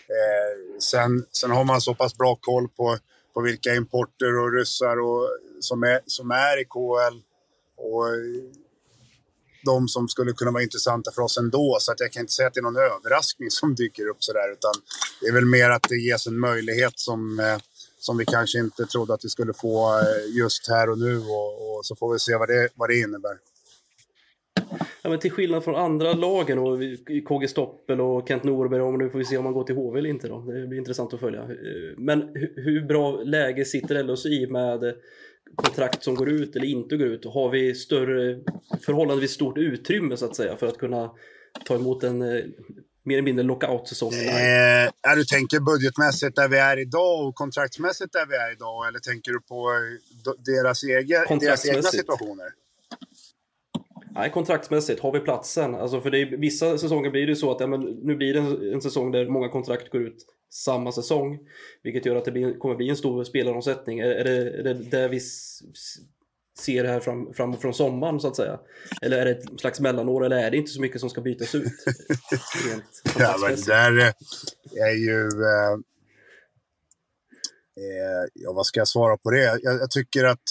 [0.07, 2.97] Eh, sen, sen har man så pass bra koll på,
[3.33, 7.17] på vilka importer och ryssar och, som, är, som är i KL
[7.77, 8.05] och
[9.65, 11.77] de som skulle kunna vara intressanta för oss ändå.
[11.79, 14.51] Så att jag kan inte säga att det är någon överraskning som dyker upp sådär.
[14.51, 14.73] Utan
[15.21, 17.57] det är väl mer att det ges en möjlighet som, eh,
[17.99, 21.17] som vi kanske inte trodde att vi skulle få eh, just här och nu.
[21.17, 23.37] Och, och så får vi se vad det, vad det innebär.
[25.03, 26.79] Ja, men till skillnad från andra lagen och
[27.27, 29.99] KG Stoppel och Kent Norberg, och nu får vi se om man går till HV
[29.99, 30.39] eller inte då.
[30.39, 31.41] Det blir intressant att följa.
[31.41, 32.21] Eh, men
[32.55, 34.93] hur bra läge sitter LHC i med
[35.55, 37.25] kontrakt som går ut eller inte går ut?
[37.25, 38.39] Har vi större,
[38.85, 41.11] förhållandevis stort utrymme så att säga för att kunna
[41.65, 42.43] ta emot en eh,
[43.03, 44.13] mer eller mindre lockout-säsong?
[44.13, 48.87] Eh, du tänker budgetmässigt där vi är idag och kontraktsmässigt där vi är idag?
[48.87, 49.71] Eller tänker du på
[50.45, 52.62] deras, egen, deras egna situationer?
[54.15, 54.99] Nej, kontraktsmässigt.
[54.99, 55.75] Har vi platsen?
[55.75, 58.39] Alltså för det är, vissa säsonger blir det så att ja, men nu blir det
[58.39, 61.39] en, en säsong där många kontrakt går ut samma säsong.
[61.83, 63.99] Vilket gör att det blir, kommer bli en stor spelaromsättning.
[63.99, 65.19] Är, är, det, är det där vi
[66.59, 68.59] ser det här fram, fram från sommaren så att säga?
[69.01, 71.55] Eller är det ett slags mellanår eller är det inte så mycket som ska bytas
[71.55, 71.65] ut?
[73.19, 74.13] ja, men där
[74.75, 75.21] är ju...
[75.21, 75.73] Eh,
[77.77, 79.43] eh, ja, vad ska jag svara på det?
[79.43, 80.43] Jag, jag tycker att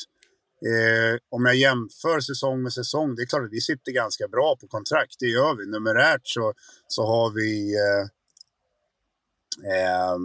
[0.67, 4.57] Eh, om jag jämför säsong med säsong, det är klart att vi sitter ganska bra
[4.61, 5.67] på kontrakt, det gör vi.
[5.67, 6.53] Numerärt så,
[6.89, 7.75] så har vi...
[7.75, 8.05] Eh,
[9.73, 10.17] eh,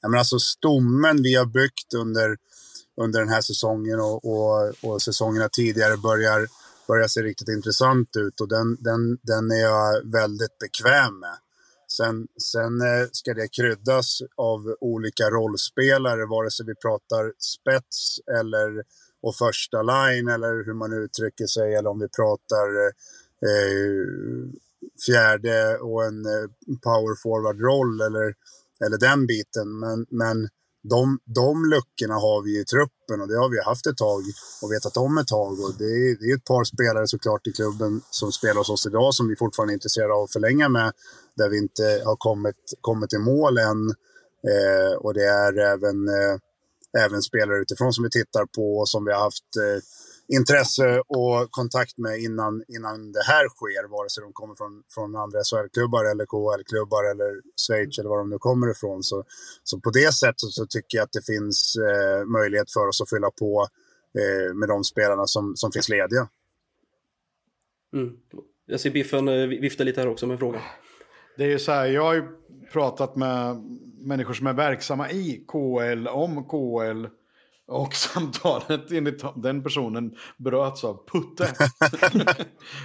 [0.00, 2.36] jag menar alltså stommen vi har byggt under,
[2.96, 6.46] under den här säsongen och, och, och säsongerna tidigare börjar,
[6.88, 11.38] börjar se riktigt intressant ut och den, den, den är jag väldigt bekväm med.
[11.88, 18.84] Sen, sen eh, ska det kryddas av olika rollspelare, vare sig vi pratar spets eller
[19.26, 22.66] och första line eller hur man uttrycker sig eller om vi pratar
[23.48, 24.04] eh,
[25.06, 26.46] fjärde och en eh,
[26.88, 28.34] power forward-roll eller,
[28.84, 29.78] eller den biten.
[29.78, 30.48] Men, men
[30.82, 34.22] de, de luckorna har vi i truppen och det har vi haft ett tag
[34.62, 35.52] och vetat om ett tag.
[35.64, 38.86] Och det, är, det är ett par spelare såklart i klubben som spelar hos oss
[38.86, 40.92] idag som vi fortfarande är intresserade av att förlänga med.
[41.36, 43.82] Där vi inte har kommit, kommit i mål än.
[44.50, 46.36] Eh, och det är även eh,
[47.04, 49.82] även spelare utifrån som vi tittar på och som vi har haft eh,
[50.28, 55.16] intresse och kontakt med innan, innan det här sker, vare sig de kommer från, från
[55.16, 57.30] andra SHL-klubbar eller KHL-klubbar eller
[57.66, 59.02] Schweiz eller var de nu kommer ifrån.
[59.02, 59.24] Så,
[59.62, 63.10] så på det sättet så tycker jag att det finns eh, möjlighet för oss att
[63.10, 63.66] fylla på
[64.18, 66.28] eh, med de spelarna som, som finns lediga.
[67.94, 68.16] Mm.
[68.66, 70.62] Jag ser Biffen eh, vifta lite här också med frågan.
[71.36, 72.22] Det är ju så här, jag har ju
[72.72, 73.56] pratat med
[73.98, 77.06] människor som är verksamma i KL om KL.
[77.68, 81.52] Och samtalet enligt den personen bröts av Putte.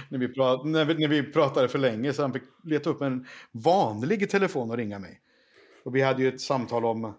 [0.08, 3.02] när, vi prat, när, vi, när vi pratade för länge så han fick leta upp
[3.02, 5.20] en vanlig telefon och ringa mig.
[5.84, 7.14] Och vi hade ju ett samtal om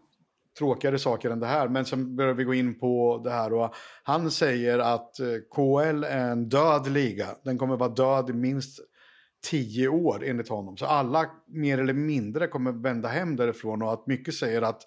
[0.57, 1.67] tråkigare saker än det här.
[1.67, 3.73] Men sen börjar vi gå in på det här och
[4.03, 7.27] han säger att eh, KL är en död liga.
[7.43, 8.79] Den kommer vara död i minst
[9.43, 10.77] tio år enligt honom.
[10.77, 14.81] Så alla mer eller mindre kommer vända hem därifrån och att mycket säger att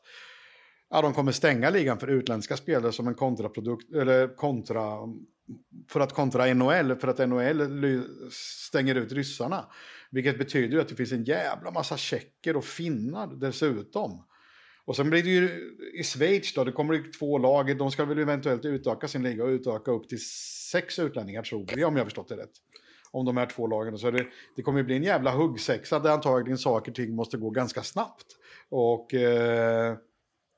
[0.91, 4.83] ja, de kommer stänga ligan för utländska spelare som en kontraprodukt, eller kontra,
[5.91, 8.03] för att kontra NHL, för att NHL
[8.67, 9.65] stänger ut ryssarna.
[10.11, 14.27] Vilket betyder att det finns en jävla massa tjecker och finnar dessutom.
[14.85, 18.05] Och sen blir det ju i Schweiz då, det kommer ju två lag, de ska
[18.05, 20.21] väl eventuellt utöka sin liga och utöka upp till
[20.73, 22.53] sex utlänningar tror jag, om jag har förstått det rätt
[23.17, 23.99] om de här två lagen.
[23.99, 24.27] Så det,
[24.57, 28.27] det kommer bli en jävla huggsexa där antagligen saker och ting måste gå ganska snabbt.
[28.69, 29.97] Och eh,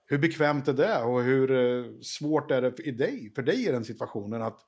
[0.06, 3.72] hur bekvämt är det och hur eh, svårt är det för, dig, för dig i
[3.72, 4.58] den situationen att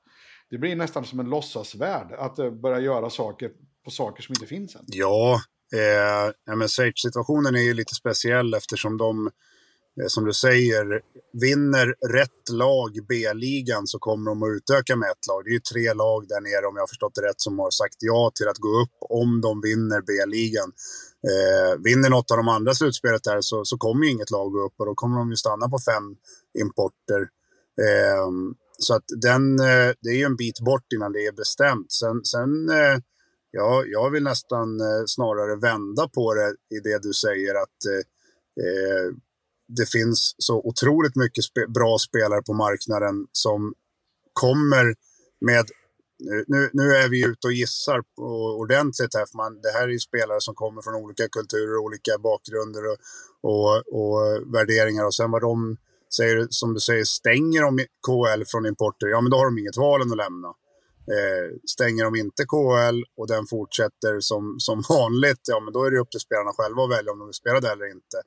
[0.49, 3.51] det blir nästan som en låtsasvärld att eh, börja göra saker
[3.85, 4.83] på saker som inte finns än.
[4.87, 5.41] Ja,
[5.73, 9.29] eh, men situationen är ju lite speciell eftersom de Eh,
[9.99, 11.01] Eh, som du säger,
[11.33, 15.43] vinner rätt lag B-ligan så kommer de att utöka med ett lag.
[15.43, 17.71] Det är ju tre lag där nere, om jag har förstått det rätt, som har
[17.71, 20.71] sagt ja till att gå upp om de vinner B-ligan.
[21.31, 24.65] Eh, vinner något av de andra slutspelet där så, så kommer ju inget lag gå
[24.65, 26.15] upp och då kommer de ju stanna på fem
[26.59, 27.21] importer.
[27.85, 28.27] Eh,
[28.77, 31.91] så att den, eh, det är ju en bit bort innan det är bestämt.
[31.91, 32.97] Sen, sen eh,
[33.51, 38.03] ja, jag vill nästan eh, snarare vända på det i det du säger att eh,
[38.65, 39.07] eh,
[39.77, 43.73] det finns så otroligt mycket spe bra spelare på marknaden som
[44.33, 44.95] kommer
[45.45, 45.65] med
[46.23, 48.01] nu, nu, nu, är vi ute och gissar
[48.63, 52.17] ordentligt här, för man, det här är ju spelare som kommer från olika kulturer, olika
[52.17, 52.97] bakgrunder och,
[53.51, 54.17] och, och
[54.55, 55.05] värderingar.
[55.05, 55.77] Och sen vad de
[56.17, 59.77] säger, som du säger, stänger de KL från importer, ja men då har de inget
[59.77, 60.47] val än att lämna.
[61.15, 65.91] Eh, stänger de inte KL och den fortsätter som, som vanligt, ja men då är
[65.91, 68.17] det upp till spelarna själva att välja om de vill spela det eller inte.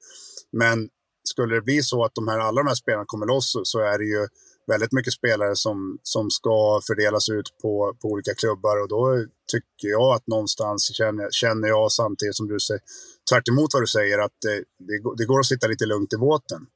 [0.52, 0.88] Men
[1.24, 3.98] skulle det bli så att de här, alla de här spelarna kommer loss så, är
[3.98, 4.28] det ju
[4.66, 9.88] väldigt mycket spelare som, som ska fördelas ut på, på olika klubbar och då tycker
[9.88, 12.82] jag att någonstans känner, känner jag samtidigt som du säger,
[13.30, 16.66] tvärt vad du säger, att det, det, det, går att sitta lite lugnt i båten.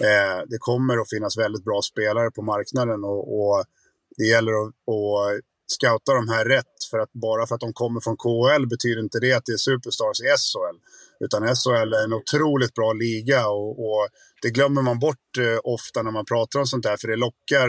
[0.00, 3.64] Eh, det kommer att finnas väldigt bra spelare på marknaden och, och
[4.16, 6.84] det gäller att, att scouta de här rätt.
[6.90, 9.56] För att bara för att de kommer från KHL betyder inte det att det är
[9.56, 10.76] superstars i SHL.
[11.24, 14.08] Utan SHL är en otroligt bra liga och, och
[14.42, 16.96] det glömmer man bort eh, ofta när man pratar om sånt här.
[16.96, 17.68] För det lockar,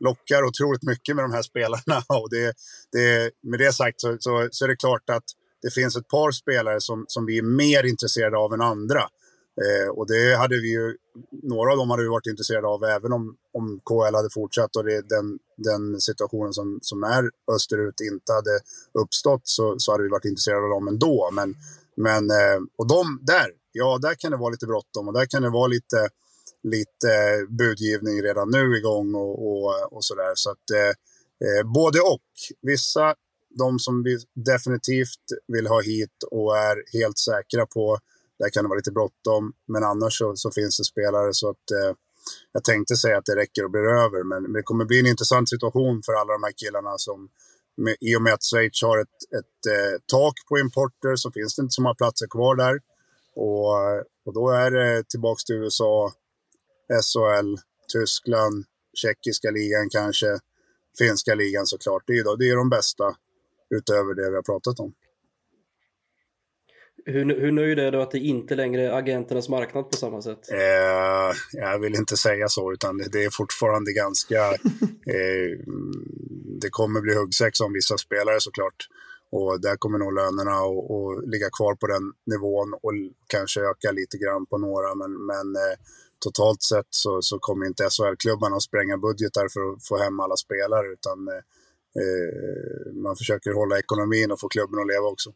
[0.00, 2.02] lockar otroligt mycket med de här spelarna.
[2.08, 2.54] Och det,
[2.92, 5.24] det, med det sagt så, så, så är det klart att
[5.62, 9.02] det finns ett par spelare som, som vi är mer intresserade av än andra.
[9.64, 10.96] Eh, och det hade vi ju,
[11.42, 14.84] några av dem hade vi varit intresserade av även om, om KL hade fortsatt och
[14.84, 18.60] det, den, den situationen som, som är österut inte hade
[19.04, 21.30] uppstått så, så hade vi varit intresserade av dem ändå.
[21.32, 21.54] Men,
[21.96, 25.42] men eh, och de där, ja där kan det vara lite bråttom och där kan
[25.42, 26.08] det vara lite,
[26.62, 27.10] lite
[27.48, 30.32] budgivning redan nu igång och, och, och sådär.
[30.34, 30.88] Så att eh,
[31.48, 32.30] eh både och.
[32.62, 33.14] Vissa,
[33.58, 37.98] de som vi definitivt vill ha hit och är helt säkra på
[38.40, 41.66] där kan det vara lite bråttom, men annars så, så finns det spelare så att
[41.78, 41.92] eh,
[42.52, 45.48] jag tänkte säga att det räcker och blir över, men, det kommer bli en intressant
[45.48, 47.28] situation för alla de här killarna som
[47.76, 51.56] med, i och med att Schweiz har ett, ett eh, tak på importer så finns
[51.56, 52.80] det inte så många platser kvar där.
[53.34, 53.72] Och,
[54.26, 56.12] och då är det tillbaks till USA,
[56.88, 57.50] SHL,
[57.92, 60.38] Tyskland, tjeckiska ligan kanske,
[60.98, 62.02] finska ligan såklart.
[62.06, 63.16] Det är, då, det är de bästa
[63.70, 64.92] utöver det vi har pratat om.
[67.06, 70.50] Hur, hur nöjd är du att det inte längre är agenternas marknad på samma sätt?
[70.52, 74.38] Eh, jag vill inte säga så, utan det är fortfarande ganska...
[75.16, 75.58] eh,
[76.60, 78.86] det kommer bli huggsexa om vissa spelare såklart.
[79.32, 82.92] Och där kommer nog lönerna att ligga kvar på den nivån och
[83.26, 84.94] kanske öka lite grann på några.
[84.94, 85.76] Men, men eh,
[86.24, 90.36] totalt sett så, så kommer inte SHL-klubbarna att spränga budgetar för att få hem alla
[90.36, 90.86] spelare.
[90.92, 91.42] Utan eh,
[92.00, 95.30] eh, man försöker hålla ekonomin och få klubben att leva också.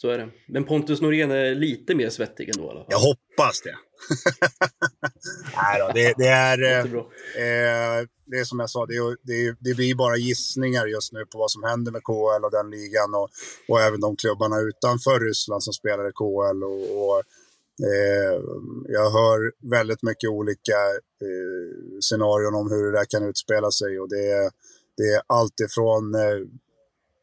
[0.00, 0.28] Så är det.
[0.48, 2.88] Men Pontus Norén är lite mer svettig ändå i alla fall.
[2.88, 3.76] Jag hoppas det.
[5.56, 6.78] Nej då, det, det är...
[6.78, 11.26] Eh, det är som jag sa, det, är, det, det blir bara gissningar just nu
[11.26, 13.28] på vad som händer med KL och den ligan och,
[13.68, 16.64] och även de klubbarna utanför Ryssland som spelar i KL.
[16.64, 17.18] Och, och
[17.90, 18.40] eh,
[18.88, 20.78] jag hör väldigt mycket olika
[21.26, 24.50] eh, scenarion om hur det där kan utspela sig och det,
[24.96, 26.40] det är allt ifrån eh,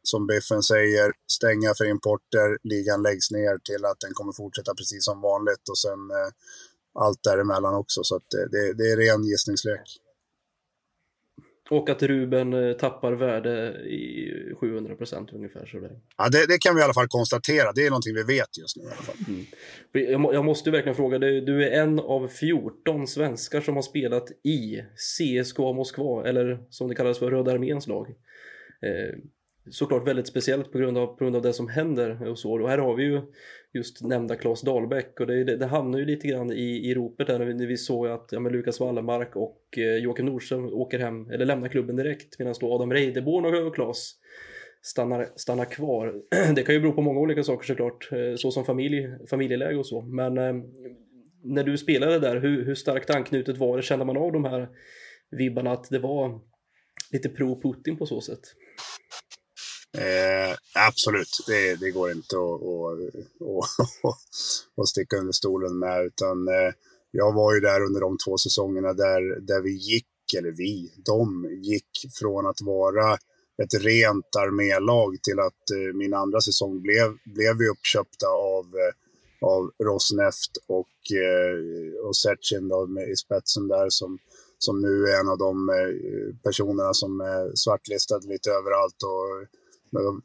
[0.07, 5.05] som Biffen säger, stänga för importer, ligan läggs ner till att den kommer fortsätta precis
[5.05, 6.29] som vanligt och sen eh,
[7.05, 8.03] allt däremellan också.
[8.03, 9.87] Så att det, det är ren gissningslek.
[11.69, 15.65] Och att Ruben eh, tappar värde i 700 procent ungefär.
[15.65, 15.91] Så det...
[16.17, 17.71] Ja, det, det, kan vi i alla fall konstatera.
[17.71, 19.15] Det är någonting vi vet just nu i alla fall.
[19.27, 20.33] Mm.
[20.33, 25.73] Jag, måste verkligen fråga, du är en av 14 svenskar som har spelat i CSKA
[25.73, 28.07] Moskva, eller som det kallas för Röda arméns lag.
[29.71, 32.61] Såklart väldigt speciellt på grund av, på grund av det som händer och så.
[32.61, 33.21] Och här har vi ju
[33.73, 37.27] just nämnda Claes Dahlbäck och det, det, det hamnar ju lite grann i, i ropet
[37.27, 40.99] där när vi, när vi såg att ja, Lukas Wallenmark och eh, Joakim Nordström åker
[40.99, 44.13] hem, eller lämnar klubben direkt medan då Adam Reideborn och Claes
[44.81, 46.21] stannar, stannar kvar.
[46.55, 49.85] Det kan ju bero på många olika saker såklart, eh, så som familj, familjeläge och
[49.85, 50.01] så.
[50.01, 50.53] Men eh,
[51.43, 53.83] när du spelade där, hur, hur starkt anknutet var det?
[53.83, 54.69] Kände man av de här
[55.31, 56.39] vibbarna att det var
[57.11, 58.41] lite pro-Putin på så sätt?
[59.97, 62.99] Eh, absolut, det, det, går inte att, att,
[64.03, 64.17] att,
[64.81, 66.05] att sticka under stolen med.
[66.05, 66.73] Utan, eh,
[67.11, 71.49] jag var ju där under de två säsongerna där, där vi gick, eller vi, de
[71.63, 73.17] gick från att vara
[73.63, 78.93] ett rent armélag till att eh, min andra säsong blev, blev vi uppköpta av, eh,
[79.47, 82.71] av Rosneft och, eh, och Setchin
[83.13, 84.17] i spetsen där som,
[84.57, 89.03] som nu är en av de eh, personerna som är svartlistade lite överallt.
[89.03, 89.47] Och,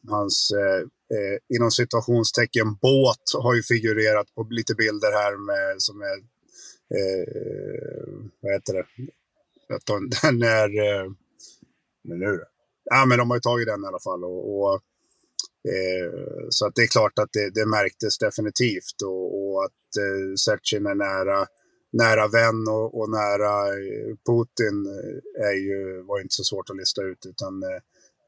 [0.09, 0.81] Hans, eh,
[1.17, 6.19] eh, inom situationstecken, båt har ju figurerat på lite bilder här med, som är,
[6.99, 8.87] eh, vad heter det?
[10.23, 11.11] Den är, eh,
[12.05, 12.41] men nu
[12.85, 14.25] Ja, men de har ju tagit den i alla fall.
[14.25, 14.75] Och, och
[15.75, 16.13] eh,
[16.51, 20.87] så att det är klart att det, det märktes definitivt och, och att eh, Sercin
[20.87, 21.47] är nära
[21.93, 26.71] nära vän och, och nära eh, Putin eh, är ju, var ju inte så svårt
[26.71, 27.27] att lista ut.
[27.27, 27.81] Utan eh,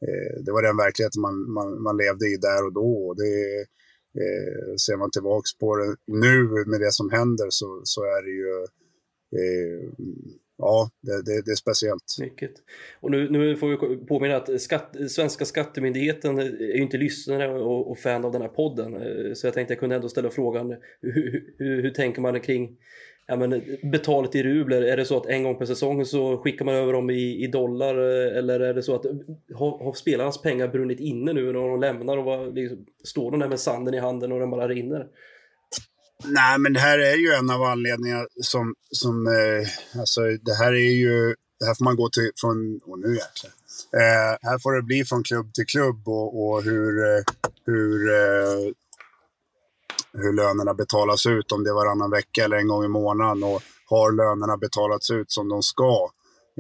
[0.07, 3.15] Eh, det var den verkligheten man, man, man, levde i där och då.
[3.23, 3.35] Det,
[4.23, 8.35] eh, ser man tillbaks på det nu med det som händer så, så är det
[8.43, 8.55] ju
[9.39, 9.83] eh,
[10.59, 12.17] ja, det, det, det, är speciellt.
[12.21, 12.53] Mycket.
[13.01, 17.91] Och nu, nu får vi påminna att skatt, svenska skattemyndigheten är ju inte lyssnare och,
[17.91, 18.95] och, fan av den här podden.
[18.95, 22.77] Eh, så jag tänkte jag kunde ändå ställa frågan, hur, hur, hur tänker man kring
[23.27, 24.83] ja, men, eh, betalet i rubler?
[24.83, 27.47] Är det så att en gång per säsong så skickar man över dem i, i
[27.47, 29.13] dollar eh, eller är det så att eh,
[29.55, 33.41] har, har spelarnas pengar brunnit inne nu när de lämnar och var, liksom, står de
[33.41, 35.07] där med sanden i handen och den bara rinner?
[36.25, 40.73] Nej, men det här är ju en av anledningarna som, som eh, alltså det här
[40.73, 43.53] är ju, det här får man gå till från, och nu jäklar.
[43.93, 47.23] Eh, här får det bli från klubb till klubb och, och hur, eh,
[47.67, 48.73] hur, eh,
[50.15, 53.63] hur lönerna betalas ut, om det är varannan vecka eller en gång i månaden och
[53.87, 56.11] har lönerna betalats ut som de ska.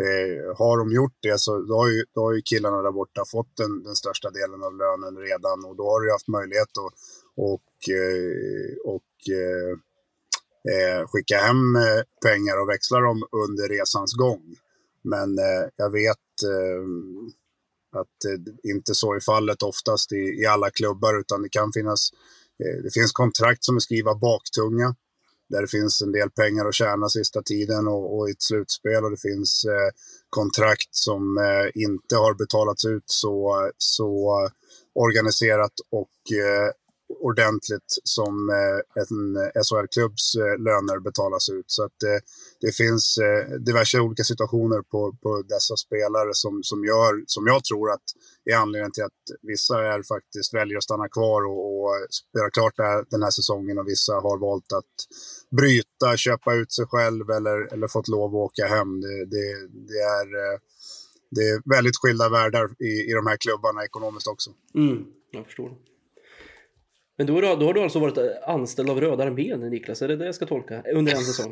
[0.01, 3.25] Eh, har de gjort det så då har, ju, då har ju killarna där borta
[3.27, 6.95] fått den, den största delen av lönen redan och då har du haft möjlighet att
[7.37, 9.31] och, eh, och, och
[10.73, 14.57] eh, skicka hem eh, pengar och växla dem under resans gång.
[15.03, 15.39] Men
[15.77, 16.17] jag vet
[17.93, 18.19] att
[18.63, 22.11] det inte så är fallet oftast i, i alla klubbar utan det kan finnas
[22.61, 24.95] Eh, det finns kontrakt som är skriva baktunga
[25.49, 29.05] där det finns en del pengar att tjäna sista tiden och, och i ett slutspel
[29.05, 29.91] och det finns eh,
[30.31, 34.51] kontrakt som eh, inte har betalats ut så, så eh,
[34.95, 36.71] organiserat och eh,
[37.21, 41.65] ordentligt som eh, en eh, SHL-klubbs eh, löner betalas ut.
[41.67, 42.21] Så att det,
[42.61, 43.19] det finns
[43.67, 48.07] diverse olika situationer på, på dessa spelare som, som, gör, som jag tror att
[48.45, 52.77] är anledningen till att vissa är faktiskt väljer att stanna kvar och, och spela klart
[53.11, 54.95] den här säsongen och vissa har valt att
[55.57, 59.01] bryta, köpa ut sig själv eller, eller fått lov att åka hem.
[59.01, 59.47] Det, det,
[59.89, 60.27] det är,
[61.31, 64.51] det är väldigt skilda världar i, i de här klubbarna ekonomiskt också.
[64.75, 65.71] Mm, jag förstår.
[67.19, 70.03] Men då, då har du alltså varit eh, anställd av Röda armén, Niklas?
[70.03, 70.83] Är det det jag ska tolka?
[70.95, 71.51] Under en säsong?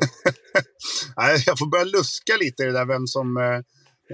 [1.17, 3.37] Nej, jag får börja luska lite i det där vem som...
[3.37, 3.59] Eh,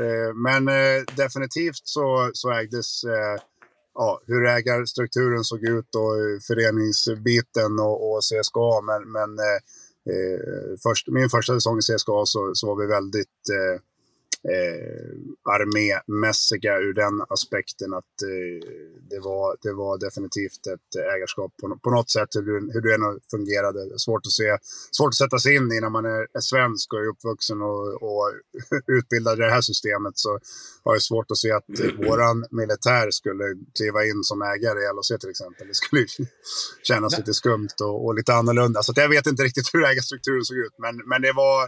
[0.04, 3.04] eh, men eh, definitivt så, så ägdes...
[3.04, 3.42] Eh,
[3.94, 6.14] ja, hur ägarstrukturen såg ut och
[6.48, 8.82] föreningsbiten och, och CSKA.
[8.90, 9.60] Men, men eh,
[10.14, 13.40] eh, först, min första säsong i CSKA så, så var vi väldigt
[14.48, 18.70] eh, armémässiga ur den aspekten att eh,
[19.10, 23.20] det, var, det var definitivt ett ägarskap på, på något sätt hur, hur det än
[23.32, 24.00] fungerade.
[24.00, 24.58] Svårt att, se,
[24.92, 28.04] svårt att sätta sig in i när man är, är svensk och är uppvuxen och,
[28.04, 28.26] och
[28.98, 30.40] utbildad i det här systemet så
[30.84, 31.70] har jag svårt att se att
[32.08, 33.46] våran militär skulle
[33.78, 35.68] kliva in som ägare i LHC till exempel.
[35.68, 36.06] Det skulle
[36.84, 38.84] kännas lite skumt och, och lite annorlunda.
[38.84, 40.76] Så jag vet inte riktigt hur ägarstrukturen såg ut.
[40.78, 41.64] Men, men det var,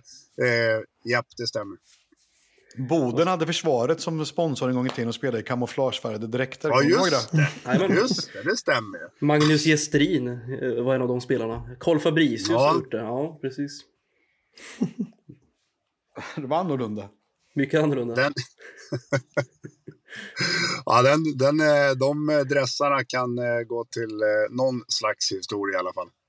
[0.46, 0.80] eh,
[1.12, 1.78] japp, det stämmer.
[2.78, 6.70] Boden hade försvaret som sponsor en gång i tiden och spelade i kamouflagefärgade dräkter.
[6.70, 7.96] Ja, just det.
[7.96, 8.44] just det.
[8.44, 9.00] Det stämmer.
[9.20, 11.70] Magnus Gestrin eh, var en av de spelarna.
[11.80, 12.68] Karl Fabricius ja.
[12.68, 12.98] har gjort det.
[12.98, 13.82] Ja, precis.
[16.36, 17.10] det var annorlunda.
[17.56, 18.16] Mycket annorlunda.
[18.16, 18.34] Den...
[20.86, 25.94] ja, den, den, eh, de dressarna kan eh, gå till någon slags historia i alla
[25.94, 26.10] fall.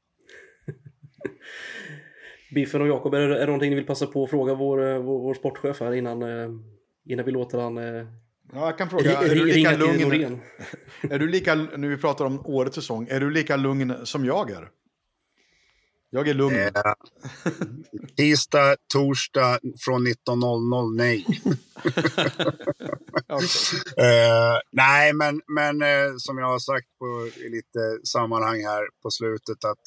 [2.55, 4.99] Biffen och Jakob, är, är det någonting ni vill passa på att fråga vår, eh,
[4.99, 6.51] vår, vår sportchef här innan, eh,
[7.09, 8.07] innan vi låter han eh,
[8.55, 10.41] Ja, jag kan fråga, är du lika lugn?
[11.11, 14.51] Är du lika, nu vi pratar om årets säsong, är du lika lugn som jag
[14.51, 14.69] är?
[16.11, 16.59] Jag är lugn.
[16.59, 16.71] Eh,
[18.17, 21.27] tisdag, torsdag från 19.00, nej.
[23.29, 24.07] okay.
[24.07, 29.11] eh, nej, men, men eh, som jag har sagt på, i lite sammanhang här på
[29.11, 29.83] slutet att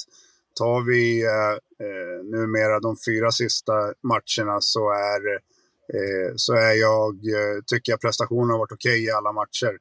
[0.56, 1.56] tar vi eh,
[1.88, 5.22] eh, numera de fyra sista matcherna så är,
[5.95, 9.74] eh, så är jag, eh, tycker jag prestationen har varit okej okay i alla matcher.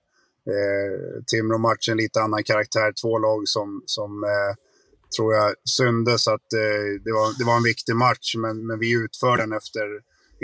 [0.55, 4.55] Eh, Timrå-matchen lite annan karaktär, två lag som, som eh,
[5.17, 8.93] tror jag syndes att eh, det, var, det var en viktig match, men, men vi
[9.05, 9.87] utför den efter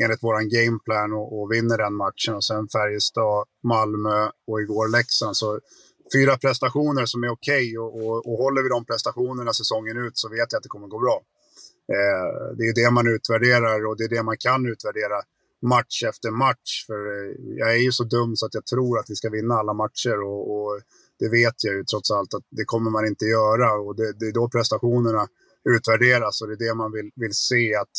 [0.03, 2.35] enligt vår gameplan och, och vinner den matchen.
[2.35, 5.37] Och sen Färjestad, Malmö och igår Leksand.
[5.37, 5.61] Så
[6.15, 10.19] fyra prestationer som är okej okay och, och, och, håller vi de prestationerna säsongen ut
[10.19, 11.23] så vet jag att det kommer gå bra.
[11.93, 15.23] Eh, det är det man utvärderar och det är det man kan utvärdera
[15.63, 16.87] match efter match.
[16.87, 19.55] För eh, jag är ju så dum så att jag tror att vi ska vinna
[19.55, 20.81] alla matcher och, och
[21.19, 24.27] det vet jag ju trots allt att det kommer man inte göra och det, det
[24.27, 25.29] är då prestationerna
[25.65, 27.95] utvärderas och det är det man vill, vill se att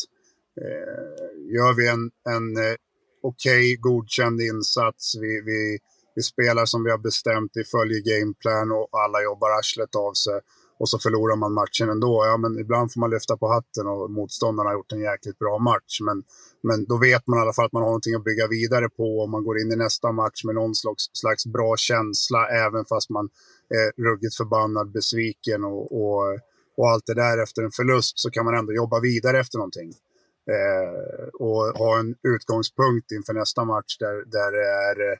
[0.60, 2.74] eh, gör vi en, en eh,
[3.22, 5.78] okej, okay, godkänd insats, vi, vi
[6.14, 10.40] vi spelar som vi har bestämt, vi följer gameplan och alla jobbar arslet av sig.
[10.80, 12.24] och så förlorar man matchen ändå.
[12.26, 15.58] Ja, men ibland får man lyfta på hatten och motståndarna har gjort en jäkligt bra
[15.58, 16.00] match.
[16.00, 16.22] Men,
[16.62, 19.18] men då vet man i alla fall att man har någonting att bygga vidare på
[19.20, 23.10] och man går in i nästa match med någon slags, slags bra känsla även fast
[23.10, 23.28] man
[23.68, 26.38] är ruggigt förbannad, besviken och, och,
[26.76, 29.92] och allt det där efter en förlust så kan man ändå jobba vidare efter någonting.
[30.54, 35.18] Eh, och ha en utgångspunkt inför nästa match där, där det är Eh,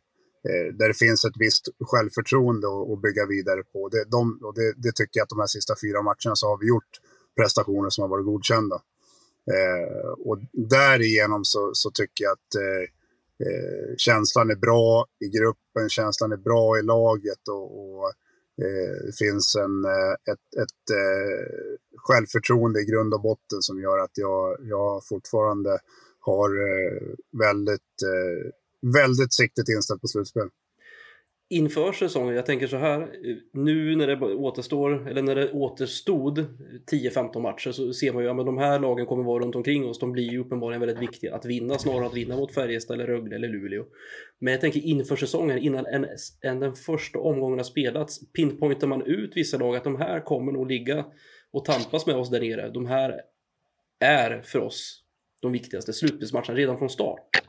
[0.49, 3.89] Eh, där det finns ett visst självförtroende att bygga vidare på.
[3.89, 6.59] Det, de, och det, det, tycker jag att de här sista fyra matcherna så har
[6.59, 7.01] vi gjort
[7.37, 8.83] prestationer som har varit godkända.
[9.55, 12.83] Eh, och därigenom så, så tycker jag att eh,
[13.47, 18.09] eh, känslan är bra i gruppen, känslan är bra i laget och, och
[18.65, 21.47] eh, det finns en, eh, ett, ett eh,
[21.97, 25.79] självförtroende i grund och botten som gör att jag, jag fortfarande
[26.21, 27.03] har eh,
[27.39, 27.99] väldigt
[28.83, 30.49] väldigt siktigt inställt på slutspel.
[31.51, 33.09] Inför säsongen, jag tänker så här,
[33.53, 36.39] nu när det återstår, eller när det återstod
[36.93, 39.89] 10-15 matcher så ser man ju att ja, de här lagen kommer vara runt omkring
[39.89, 39.99] oss.
[39.99, 43.07] De blir ju uppenbarligen väldigt viktiga att vinna snarare än att vinna mot Färjestad eller
[43.07, 43.85] Rögle eller Luleå.
[44.39, 46.07] Men jag tänker inför säsongen, innan en,
[46.41, 50.53] en den första omgången har spelats, pinpointar man ut vissa lag att de här kommer
[50.53, 51.05] nog ligga
[51.53, 52.71] och tampas med oss där nere.
[52.71, 53.21] De här
[54.01, 55.03] är för oss
[55.43, 57.43] de viktigaste slutspelsmatcherna redan från start.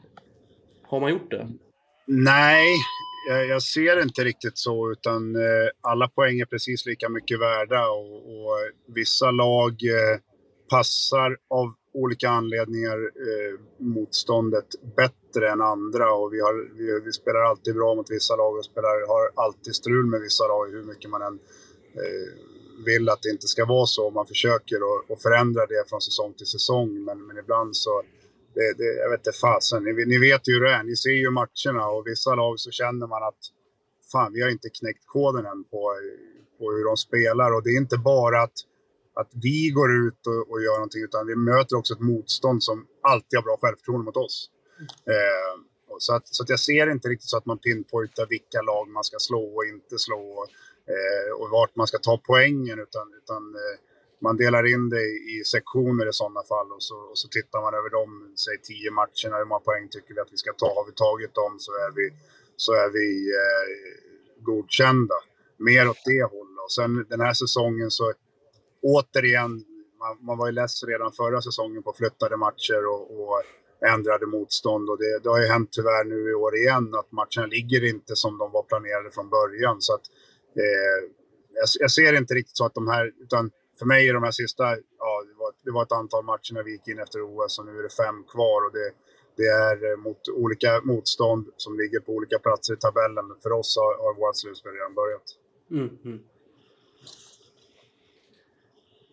[0.94, 1.48] Har man gjort det?
[2.08, 2.68] Nej,
[3.28, 4.92] jag, jag ser inte riktigt så.
[4.92, 7.90] Utan eh, alla poäng är precis lika mycket värda.
[7.90, 8.58] Och, och
[8.96, 10.20] vissa lag eh,
[10.70, 14.66] passar av olika anledningar eh, motståndet
[14.96, 16.14] bättre än andra.
[16.14, 19.76] Och vi, har, vi, vi, spelar alltid bra mot vissa lag och spelar, har alltid
[19.76, 21.40] strul med vissa lag hur mycket man än
[21.94, 22.28] eh,
[22.86, 24.10] vill att det inte ska vara så.
[24.10, 24.78] Man försöker
[25.14, 27.04] att förändra det från säsong till säsong.
[27.04, 28.02] Men, men ibland så
[28.56, 30.84] det, det, jag vet inte fasen, ni, ni, vet ju hur det är.
[30.84, 33.42] Ni ser ju matcherna och vissa lag så känner man att
[34.12, 35.82] fan, vi har inte knäckt koden än på,
[36.60, 37.54] på hur de spelar.
[37.54, 38.58] Och det är inte bara att,
[39.14, 42.88] att vi går ut och, och gör någonting, utan vi möter också ett motstånd som
[43.02, 44.50] alltid har bra självförtroende mot oss.
[45.14, 45.54] Eh,
[45.98, 49.04] så att, så att jag ser inte riktigt så att man pinpointar vilka lag man
[49.04, 50.46] ska slå och inte slå
[50.94, 53.93] eh, och vart man ska ta poängen, utan, utan eh,
[54.24, 55.06] man delar in det
[55.36, 58.06] i sektioner i sådana fall och så, och så tittar man över de,
[58.44, 60.66] säg tio matcherna, hur många poäng tycker vi att vi ska ta?
[60.78, 62.06] Har vi tagit dem så är vi,
[62.58, 63.08] så är vi
[63.42, 63.68] eh,
[64.50, 65.16] godkända.
[65.58, 66.64] Mer åt det hållet.
[66.66, 68.14] Och sen den här säsongen så,
[68.82, 69.52] återigen,
[70.00, 73.42] man, man var ju less redan förra säsongen på flyttade matcher och, och
[73.94, 74.90] ändrade motstånd.
[74.90, 78.16] Och det, det, har ju hänt tyvärr nu i år igen att matcherna ligger inte
[78.16, 79.78] som de var planerade från början.
[79.82, 80.06] Så att,
[80.62, 81.00] eh,
[81.54, 84.32] jag, jag, ser inte riktigt så att de här, utan för mig är de här
[84.32, 84.64] sista,
[85.00, 87.66] ja, det var, det var ett antal matcher när vi gick in efter OS och
[87.66, 88.66] nu är det fem kvar.
[88.66, 88.92] Och det,
[89.36, 93.28] det är eh, mot olika motstånd som ligger på olika platser i tabellen.
[93.28, 95.28] Men för oss har, har vårt slutspel redan börjat.
[95.72, 96.20] Mm, mm.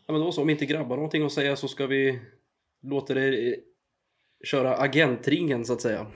[0.07, 2.21] Ja, men då så, om inte grabbar har någonting att säga så ska vi
[2.83, 3.59] låta dig eh,
[4.45, 6.07] köra agentringen så att säga.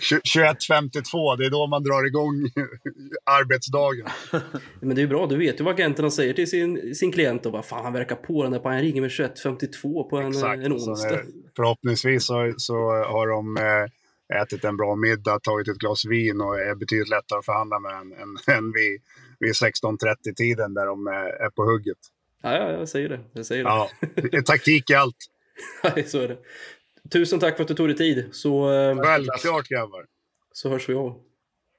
[0.00, 2.34] 21.52, det är då man drar igång
[3.24, 4.06] arbetsdagen.
[4.80, 7.46] Men det är bra, du vet ju vad agenterna säger till sin, sin klient.
[7.46, 10.34] Och bara, Fan, han verkar på den där på han ringer med 21.52 på en,
[10.64, 11.20] en onsdag.
[11.56, 16.60] förhoppningsvis så, så har de eh, ätit en bra middag, tagit ett glas vin och
[16.60, 19.00] är betydligt lättare att förhandla med än, än, än vid,
[19.40, 21.98] vid 16.30-tiden där de är på hugget.
[22.42, 23.20] Ja, ja, jag säger det.
[23.32, 23.70] Jag säger det.
[23.70, 23.90] Ja,
[24.46, 25.16] taktik är allt.
[26.06, 26.38] så är det.
[27.10, 28.28] Tusen tack för att du tog dig tid.
[28.32, 30.06] Så, eh, Självklart grabbar.
[30.52, 31.20] Så hörs vi av.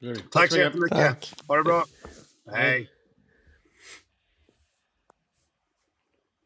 [0.01, 0.97] Tack, tack så jättemycket.
[0.97, 1.34] Tack.
[1.47, 1.86] Ha det bra.
[2.51, 2.89] Hej.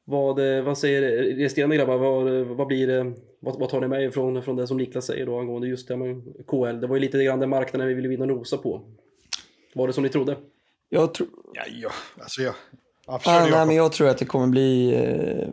[0.06, 1.02] Vad, eh, vad säger
[1.36, 1.98] resterande grabbar?
[1.98, 5.40] Vad, vad, blir, vad, vad tar ni med från, från det som Niklas säger då
[5.40, 6.80] angående just det med KL?
[6.82, 8.82] Det var ju lite grann den marknaden vi ville vinna nosa på.
[9.74, 10.38] Var det som ni trodde?
[10.90, 11.28] Jag tror...
[11.54, 11.92] Ja, ja.
[12.22, 12.54] Alltså jag...
[13.06, 15.48] Ah, nej, men jag tror att det kommer bli eh,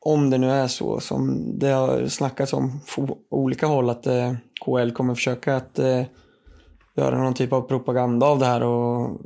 [0.00, 4.34] om det nu är så som det har snackats om på olika håll att eh,
[4.64, 6.02] KL kommer försöka att eh,
[6.96, 9.20] göra någon typ av propaganda av det här och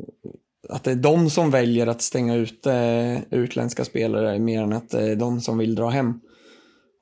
[0.68, 4.90] att det är de som väljer att stänga ut eh, utländska spelare mer än att
[4.90, 6.20] det är de som vill dra hem.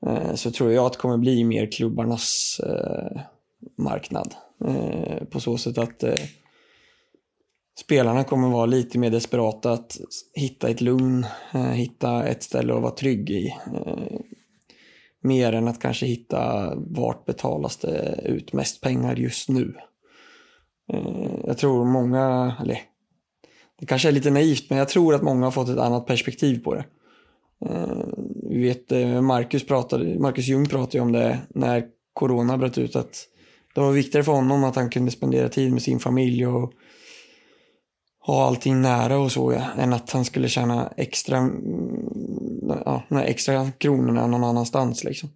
[0.06, 3.20] Eh, så tror jag att det kommer bli mer klubbarnas eh,
[3.78, 4.34] marknad.
[4.64, 6.14] Eh, på så sätt att eh,
[7.78, 9.96] spelarna kommer vara lite mer desperata att
[10.34, 13.54] hitta ett lugn, eh, hitta ett ställe att vara trygg i.
[13.74, 14.20] Eh,
[15.22, 19.74] mer än att kanske hitta vart betalas det ut mest pengar just nu.
[20.92, 22.80] Eh, jag tror många, eller
[23.80, 26.64] det kanske är lite naivt, men jag tror att många har fått ett annat perspektiv
[26.64, 26.84] på det.
[28.48, 28.90] Vi vet,
[29.22, 33.28] Marcus, pratade, Marcus Ljung pratade ju om det när corona bröt ut, att
[33.74, 36.72] det var viktigare för honom att han kunde spendera tid med sin familj och
[38.26, 43.14] ha allting nära och så, ja, än att han skulle tjäna extra, mm, ja, de
[43.14, 45.04] här extra kronorna någon annanstans.
[45.04, 45.28] Liksom.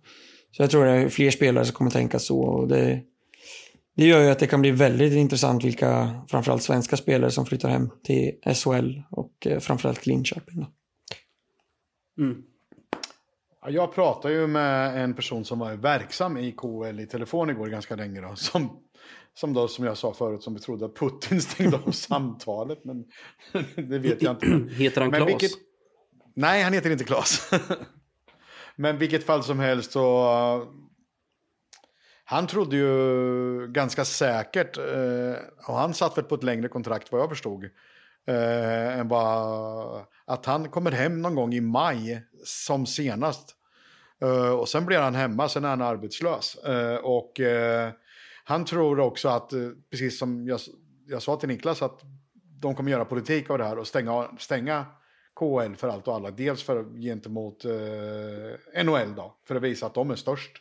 [0.51, 2.41] Så jag tror det är fler spelare som kommer tänka så.
[2.41, 3.01] Och det,
[3.97, 7.68] det gör ju att det kan bli väldigt intressant vilka, framförallt svenska spelare som flyttar
[7.68, 10.61] hem till SHL och eh, framförallt Linköping.
[10.61, 10.66] Då.
[12.22, 12.43] Mm.
[13.62, 17.66] Ja, Jag pratade ju med en person som var verksam i KL i telefon igår
[17.66, 18.20] ganska länge.
[18.20, 18.70] Då, som,
[19.41, 22.84] som, då, som jag sa förut, som vi trodde att Putin stängde av samtalet.
[22.84, 23.05] Men
[23.89, 24.74] det vet jag inte.
[24.74, 25.28] Heter han Klas?
[25.28, 25.59] vilket-
[26.34, 27.51] Nej, han heter inte Klas.
[28.76, 30.22] Men vilket fall som helst så...
[30.62, 30.68] uh,
[32.24, 35.34] Han trodde ju ganska säkert, eh,
[35.68, 37.64] och han satt väl på ett längre kontrakt vad jag förstod,
[38.26, 43.57] eh, än bara att han kommer hem någon gång i maj som senast.
[44.22, 46.55] Eh, och sen blir han hemma, sen är han arbetslös.
[46.55, 47.91] Eh, och eh,
[48.49, 50.61] han tror också att, eh, precis som jag,
[51.07, 52.01] jag sa till Niklas, att
[52.61, 54.87] de kommer göra politik av det här och stänga, stänga
[55.35, 56.31] KL för allt och alla.
[56.31, 60.53] Dels för gentemot eh, NHL då, för att visa att de är störst.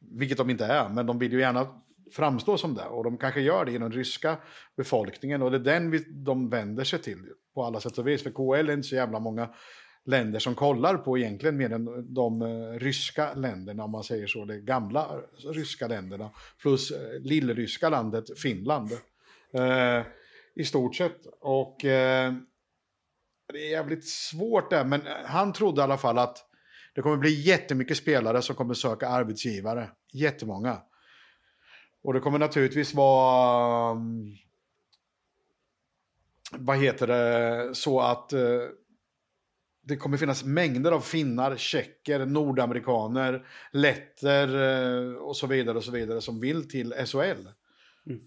[0.00, 2.84] Vilket de inte är, men de vill ju gärna framstå som det.
[2.84, 4.36] Och de kanske gör det genom ryska
[4.76, 5.42] befolkningen.
[5.42, 8.22] Och det är den vi, de vänder sig till på alla sätt och vis.
[8.22, 9.48] För KL är inte så jävla många
[10.06, 14.44] länder som kollar på egentligen mer än de eh, ryska länderna, om man säger så.
[14.44, 15.00] De gamla
[15.44, 16.30] eh, ryska länderna.
[16.62, 18.92] Plus eh, lillryska landet Finland.
[19.52, 20.02] Eh,
[20.54, 21.26] I stort sett.
[21.40, 22.34] Och eh,
[23.52, 26.38] det är jävligt svårt där, men han trodde i alla fall att
[26.94, 29.90] det kommer bli jättemycket spelare som kommer söka arbetsgivare.
[30.12, 30.82] Jättemånga.
[32.02, 33.90] Och det kommer naturligtvis vara...
[33.90, 34.36] Mm,
[36.52, 37.74] vad heter det?
[37.74, 38.40] Så att eh,
[39.88, 44.48] det kommer finnas mängder av finnar, tjecker, nordamerikaner, letter
[45.08, 47.46] eh, och så vidare och så vidare som vill till SHL.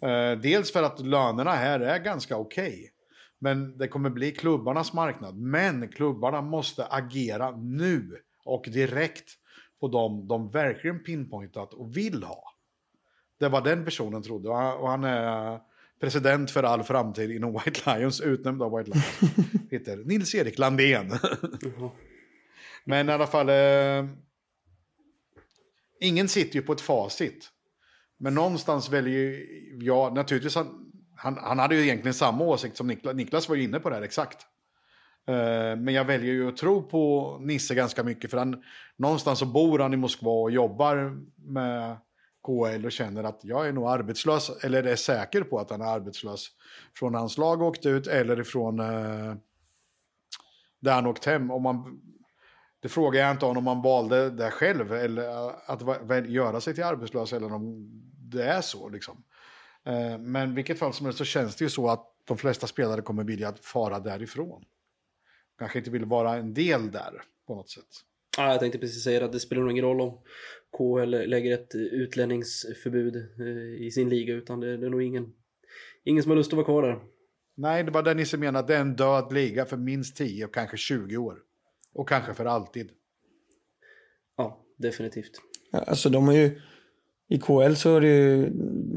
[0.02, 2.92] Eh, dels för att lönerna här är ganska okej.
[3.40, 5.38] Men det kommer bli klubbarnas marknad.
[5.38, 9.30] Men klubbarna måste agera nu och direkt
[9.80, 12.44] på dem de verkligen pinpointat och vill ha.
[13.40, 14.50] Det var den personen trodde.
[14.50, 15.60] Och han är
[16.00, 19.34] president för all framtid inom White Lions, utnämnd av White Lions.
[19.72, 21.12] Heter Nils-Erik Landén.
[22.86, 24.10] Men i alla fall, eh,
[26.00, 27.50] ingen sitter ju på ett facit.
[28.18, 29.48] Men någonstans väljer ju
[29.82, 33.64] jag, naturligtvis, han, han, han hade ju egentligen samma åsikt som Niklas, Niklas var ju
[33.64, 34.46] inne på det här exakt.
[35.28, 38.64] Eh, Men jag väljer ju att tro på Nisse ganska mycket för han,
[38.98, 41.18] någonstans så bor han i Moskva och jobbar
[41.54, 41.98] med
[42.46, 45.86] KL och känner att jag är nog arbetslös, eller är säker på att han är
[45.86, 46.48] arbetslös
[46.94, 49.36] från hans lag åkte ut eller ifrån eh,
[50.80, 51.52] där han åkt hem.
[51.52, 52.02] Om man,
[52.80, 56.76] det frågar jag inte om han valde det själv eller eh, att väl, göra sig
[56.76, 58.90] till arbetslös eller om det är så.
[58.90, 59.24] Liksom.
[59.84, 63.02] Eh, men vilket fall som helst så känns det ju så att de flesta spelare
[63.02, 64.66] kommer vilja fara därifrån.
[65.60, 68.09] Kanske inte vill vara en del där på något sätt.
[68.40, 70.18] Ja, jag tänkte precis säga att det spelar nog ingen roll om
[70.78, 75.34] KL lägger ett utlänningsförbud eh, i sin liga utan det, det är nog ingen,
[76.04, 77.00] ingen som har lust att vara kvar där.
[77.58, 78.68] Nej, det var det Nisse menade.
[78.68, 81.38] Det är en död liga för minst 10 och kanske 20 år.
[81.94, 82.90] Och kanske för alltid.
[84.38, 85.32] Ja, definitivt.
[85.72, 86.62] Ja, Alltså de är ju,
[87.30, 88.50] i KL så är det ju,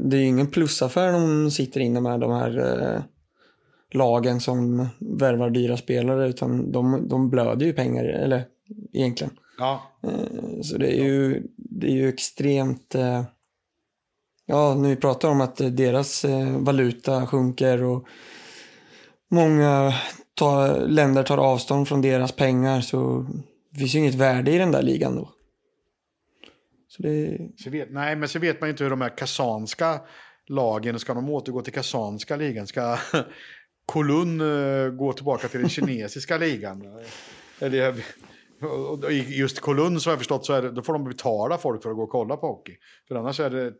[0.09, 3.03] det är ju ingen plusaffär de sitter inne med de här eh,
[3.91, 8.52] lagen som värvar dyra spelare utan de, de blöder ju pengar, eller
[8.93, 9.37] egentligen.
[9.57, 12.95] Ja, Eh, Så det är ju, det är ju extremt...
[12.95, 13.23] eh,
[14.45, 16.25] Ja, vi pratar om att eh, deras
[16.57, 18.07] valuta sjunker och
[19.31, 19.93] många
[20.33, 23.25] tar, länder tar avstånd från deras pengar så
[23.69, 25.29] det finns ju inget värde i den där ligan då.
[26.87, 30.01] Så det, så vet, nej, men så vet man ju inte hur de här kasanska
[30.47, 32.67] lagen, ska de återgå till kasanska ligan?
[32.67, 32.97] Ska
[33.85, 34.37] Kolun
[34.97, 36.83] gå tillbaka till den kinesiska ligan?
[37.59, 38.01] Eller, jag-
[38.65, 41.57] och- i just Kolun så har jag förstått så är det, då får de betala
[41.57, 42.77] folk för att gå och kolla på hockey.
[43.07, 43.73] För annars är det,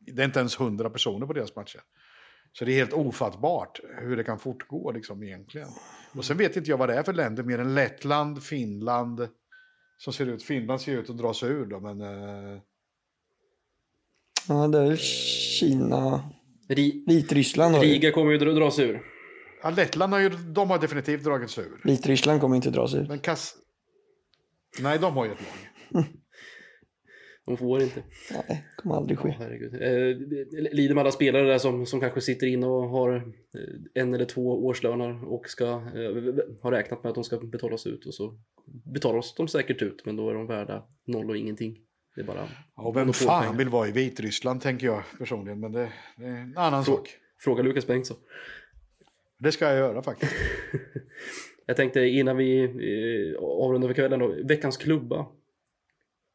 [0.00, 1.80] det är inte ens hundra personer på deras matcher.
[2.52, 5.68] Så det är helt ofattbart hur det kan fortgå liksom egentligen.
[6.16, 9.28] Och sen vet inte jag vad det är för länder mer än Lettland, Finland.
[9.98, 12.00] Som ser ut, Finland ser ut att dra sig ur då, men...
[12.00, 12.60] Eh,
[14.48, 16.24] ja, det är väl Kina,
[16.68, 17.82] Ri- Vitryssland har.
[17.82, 19.02] Riga kommer ju dra, dra sig ur.
[19.62, 21.80] ja, Lettland har ju, de har definitivt dragit sig ur.
[21.84, 23.06] Vitryssland kommer inte dra sig ur.
[23.08, 23.54] Men Kass...
[24.82, 26.04] Nej, de har ju ett lag.
[27.46, 28.02] De får inte.
[28.30, 29.34] Nej, kommer aldrig Ja, ske.
[29.38, 29.74] herregud.
[29.74, 33.22] Eh, lider med alla spelare där som, som kanske sitter inne och har eh,
[34.02, 38.06] en eller två årslöner och ska, eh, har räknat med att de ska betalas ut
[38.06, 38.38] och så
[38.84, 41.78] betalas de säkert ut men då är de värda noll och ingenting.
[42.14, 45.60] Det är bara Och vem fan vill vara i Vitryssland tänker jag personligen.
[45.60, 47.08] Men det, det är en annan sak.
[47.40, 48.16] Fråga Lukas Bengtsson.
[49.38, 50.32] Det ska jag göra faktiskt.
[51.66, 55.26] Jag tänkte innan vi eh, avrundar för kvällen då, veckans klubba.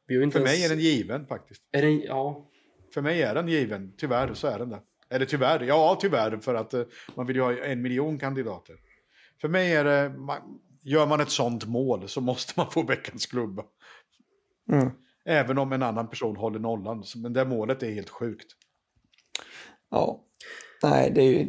[0.08, 1.62] För mig ens- är den given faktiskt.
[1.72, 2.50] Är den, ja,
[2.94, 3.94] För mig är den given.
[3.98, 4.82] Tyvärr så är den det.
[5.10, 6.84] Eller tyvärr, ja tyvärr för att eh,
[7.16, 8.76] man vill ju ha en miljon kandidater.
[9.42, 13.26] För mig är det, man, gör man ett sånt mål så måste man få veckans
[13.26, 13.64] klubba.
[14.72, 14.90] Mm.
[15.26, 17.04] Även om en annan person håller nollan.
[17.16, 18.52] Men det målet är helt sjukt.
[19.92, 20.24] Ja,
[20.84, 21.48] nej det är ju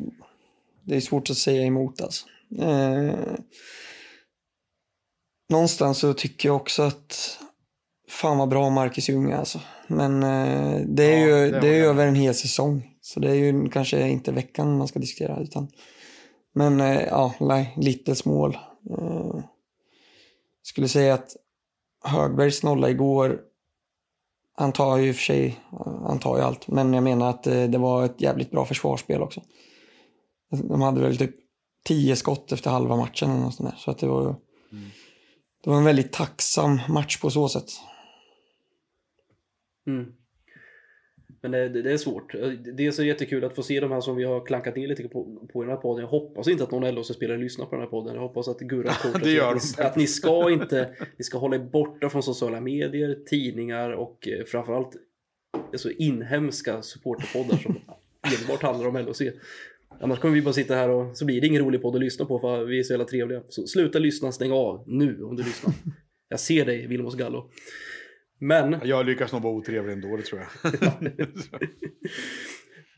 [0.82, 2.26] det är svårt att säga emot alltså.
[2.58, 3.14] Eh,
[5.48, 7.38] någonstans så tycker jag också att
[8.08, 9.60] fan vad bra Marcus Ljung är alltså.
[9.86, 12.96] Men eh, det är Ja, ju, det det är ju över en hel säsong.
[13.00, 15.68] Så det är ju kanske inte veckan man ska diskutera utan
[16.52, 18.58] men eh, ja, nej, Littles mål.
[18.90, 19.40] Eh,
[20.62, 21.36] skulle säga att
[22.04, 23.40] Högbergs nolla igår
[24.52, 25.60] han tar ju i och för sig,
[26.06, 29.22] han tar ju allt, men jag menar att eh, det var ett jävligt bra försvarsspel
[29.22, 29.42] också.
[30.50, 31.34] De hade väl typ
[31.82, 33.76] tio skott efter halva matchen eller något sånt där.
[33.78, 34.36] Så att det var,
[35.64, 37.70] det var en väldigt tacksam match på så sätt.
[39.86, 40.12] Mm.
[41.42, 42.32] Men det, det, är svårt.
[42.76, 45.02] Dels är det jättekul att få se de här som vi har klankat ner lite
[45.02, 46.04] på, på i den här podden.
[46.04, 48.14] Jag hoppas inte att någon LHC-spelare lyssnar på den här podden.
[48.14, 49.82] Jag hoppas att Gurra Det gör att, de.
[49.84, 54.44] att ni ska inte, ni ska hålla er borta från sociala medier, tidningar och eh,
[54.44, 54.96] framförallt
[55.72, 57.78] alltså inhemska supporterpoddar som
[58.40, 59.22] enbart handlar om LHC.
[60.02, 62.24] Annars kommer vi bara sitta här och så blir det ingen rolig podd att lyssna
[62.24, 63.42] på för vi är så jävla trevliga.
[63.48, 65.74] Så sluta lyssna, stäng av nu om du lyssnar.
[66.28, 67.50] Jag ser dig, Vilmos Gallo.
[68.40, 70.48] Men Jag lyckas nog vara otrevlig ändå, det tror jag.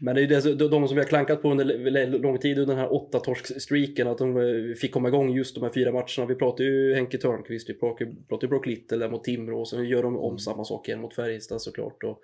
[0.00, 2.84] Men det är ju de- som vi har klankat på under lång tid under den
[2.84, 6.26] här åtta torsk-streaken, att de eh, fick komma igång just de här fyra matcherna.
[6.28, 8.04] Vi pratar ju Henke Törnqvist, vi pratar,
[8.42, 11.62] ju Brock Little mot Timrå och sen gör de om samma sak igen mot Färjestad
[11.62, 12.04] såklart.
[12.04, 12.20] Och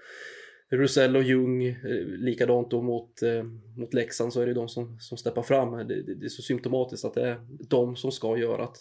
[0.71, 3.43] Rusell och Ljung, eh, likadant då mot, eh,
[3.77, 5.89] mot Leksand så är det de som, som steppar fram.
[5.89, 8.77] Det, det, det är så symptomatiskt att det är de som ska göra att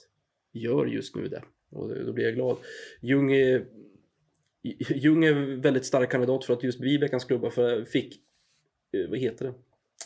[0.52, 1.44] gör just nu det.
[1.70, 2.58] Och då blir jag glad.
[3.02, 3.66] Ljung är,
[4.96, 8.22] Ljung är väldigt stark kandidat för att just bli veckans klubba för jag fick
[8.92, 9.54] eh, vad heter det?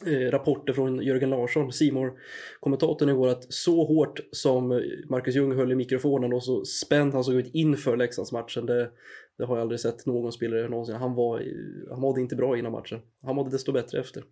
[0.05, 2.13] Eh, rapporter från Jörgen Larsson, Simor
[2.59, 4.67] kommentatorn igår att så hårt som
[5.09, 8.91] Marcus Ljung höll i mikrofonen och så spänd han såg ut inför Leksandsmatchen det,
[9.37, 10.95] det har jag aldrig sett någon spelare någonsin.
[10.95, 11.43] Han, var,
[11.89, 12.99] han mådde inte bra innan matchen.
[13.21, 14.23] Han mådde desto bättre efter.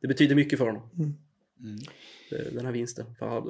[0.00, 0.82] Det betyder mycket för honom.
[2.32, 3.06] Eh, Den här vinsten.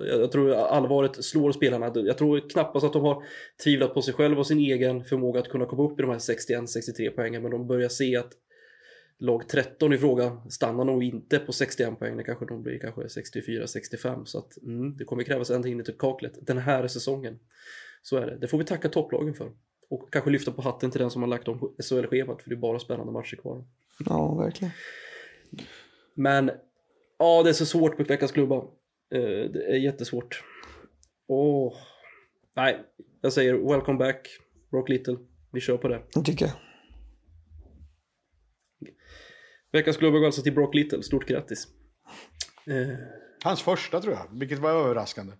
[0.06, 1.92] Jag tror allvaret slår spelarna.
[1.94, 3.22] Jag tror knappast att de har
[3.64, 6.18] tvivlat på sig själva och sin egen förmåga att kunna komma upp i de här
[6.18, 7.42] 61-63 poängen.
[7.42, 8.32] Men de börjar se att
[9.20, 12.16] lag 13 i fråga stannar nog inte på 61 poäng.
[12.16, 14.24] Det kanske de blir kanske 64-65.
[14.24, 17.38] Så att mm, det kommer krävas ända in i kaklet den här säsongen.
[18.02, 18.38] Så är det.
[18.38, 19.52] Det får vi tacka topplagen för.
[19.88, 22.42] Och kanske lyfta på hatten till den som har lagt om SHL-schemat.
[22.42, 23.64] För det är bara spännande matcher kvar.
[24.06, 24.72] Ja, verkligen.
[26.14, 26.50] Men
[27.18, 28.56] ja, det är så svårt på veckans klubba.
[28.56, 29.20] Eh,
[29.52, 30.44] Det är jättesvårt.
[31.26, 31.74] Åh.
[32.56, 32.78] Nej,
[33.20, 34.28] jag säger welcome back,
[34.72, 35.16] Rock Little.
[35.52, 36.02] Vi kör på det.
[36.14, 36.54] Det tycker jag.
[39.72, 41.02] Veckans klubba går alltså till Brock Little.
[41.02, 41.66] Stort grattis.
[42.66, 42.96] Eh,
[43.44, 45.32] Hans första tror jag, vilket var överraskande.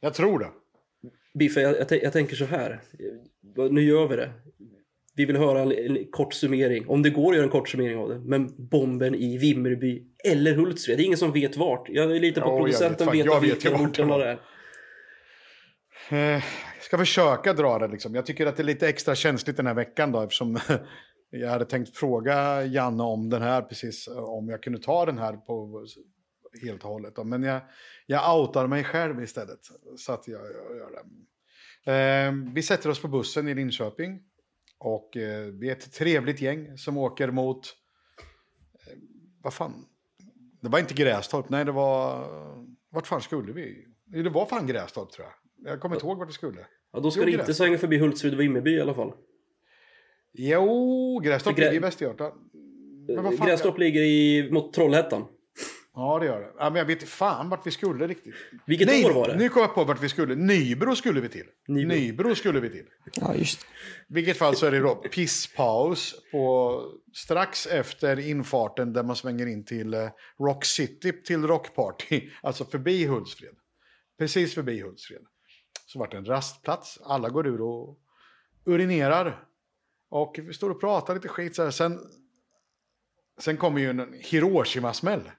[0.00, 0.50] Jag tror det.
[1.38, 2.80] Biffe, jag, jag, jag tänker så här.
[3.70, 4.32] Nu gör vi det.
[5.16, 6.88] Vi vill höra en, en kort summering.
[6.88, 8.18] Om det går att göra en kort summering av det.
[8.18, 10.98] Men bomben i Vimmerby eller Hultsfred.
[10.98, 11.88] Det är ingen som vet vart.
[11.88, 13.14] Jag är lite på jag producenten vet.
[13.16, 14.38] vet, Jag av vet vilken vart är.
[16.10, 16.42] Eh, Jag
[16.80, 18.14] ska försöka dra det liksom.
[18.14, 20.58] Jag tycker att det är lite extra känsligt den här veckan då eftersom
[21.34, 25.18] jag hade tänkt fråga Janne om den här precis, eh, om jag kunde ta den
[25.18, 25.86] här på
[26.62, 27.16] helt och hållet.
[27.16, 27.24] Då.
[27.24, 27.60] Men jag,
[28.06, 29.58] jag outar mig själv istället.
[29.96, 31.02] Så att jag, jag gör det.
[31.92, 34.20] Eh, vi sätter oss på bussen i Linköping.
[34.78, 37.66] Och eh, vi är ett trevligt gäng som åker mot...
[38.86, 38.98] Eh,
[39.42, 39.86] vad fan?
[40.62, 42.28] Det var inte Grästorp, nej det var...
[42.90, 43.86] Vart fan skulle vi?
[44.04, 45.72] Det var fan Grästorp tror jag.
[45.72, 46.66] Jag kommer inte ihåg vart vi skulle.
[46.92, 49.12] Ja, då ska Jo, det inte svänga förbi Hultsfred och Vimmerby i alla fall.
[50.32, 52.34] Jo, Grästorp Grä- ligger i Västergötland.
[53.38, 55.24] Fan- Grästorp ligger i, mot Trollhättan.
[55.94, 56.52] Ja, det gör det.
[56.58, 58.34] Ja, men jag vet fan vart vi skulle riktigt.
[58.66, 59.36] Vilket Nej, år var det?
[59.36, 60.34] nu kom jag på vart vi skulle.
[60.34, 61.46] Nybro skulle vi till.
[61.68, 61.88] Nybro.
[61.94, 62.84] Nybro, skulle vi till.
[63.14, 66.78] Ja, just I vilket fall så är det då pisspaus på
[67.14, 70.08] strax efter infarten där man svänger in till eh,
[70.38, 72.30] Rock City till Rockparty.
[72.42, 73.54] Alltså förbi Hultsfred.
[74.18, 75.22] Precis förbi Hultsfred.
[75.86, 76.98] Så vart det en rastplats.
[77.04, 77.98] Alla går ur och
[78.66, 79.44] urinerar.
[80.12, 81.70] Och vi står och pratar lite skit så här.
[81.70, 82.00] Sen,
[83.40, 85.30] sen kommer ju en Hiroshima-smäll.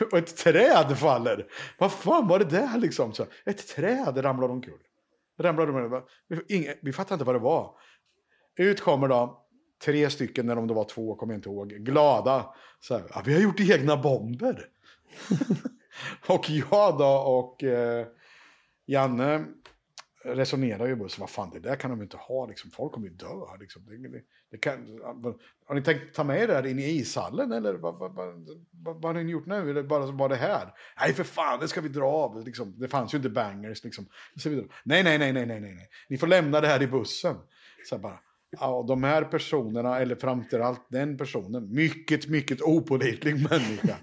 [0.12, 1.46] och ett träd faller.
[1.78, 3.12] Vad fan var det där liksom?
[3.12, 4.78] Så, ett träd ramlade omkull.
[5.38, 6.02] Ramlade omkull.
[6.28, 7.70] vi, inga, vi fattar inte vad det var.
[8.56, 9.46] Ut kommer då
[9.84, 12.54] tre stycken, när de var två, kommer jag inte ihåg, glada.
[12.80, 14.68] Så här, ja, vi har gjort egna bomber.
[16.26, 18.06] och jag då och eh,
[18.86, 19.44] Janne
[20.26, 23.08] resonerar ju i bussen, vad fan det där kan de inte ha, liksom, folk kommer
[23.08, 23.56] ju dö.
[23.60, 23.86] Liksom.
[23.86, 25.00] Det, det, det kan,
[25.66, 29.02] har ni tänkt ta med er det här in i ishallen eller vad, vad, vad,
[29.02, 29.70] vad, har ni gjort nu?
[29.70, 30.74] Eller bara var det här?
[31.00, 32.44] Nej för fan, det ska vi dra av.
[32.44, 33.84] Liksom, det fanns ju inte bangers.
[33.84, 34.06] Liksom.
[34.44, 37.36] Nej, nej, nej, nej, nej, nej, ni får lämna det här i bussen.
[37.88, 38.18] Så bara,
[38.50, 43.96] ja, de här personerna, eller framförallt den personen, mycket, mycket opolitlig människa.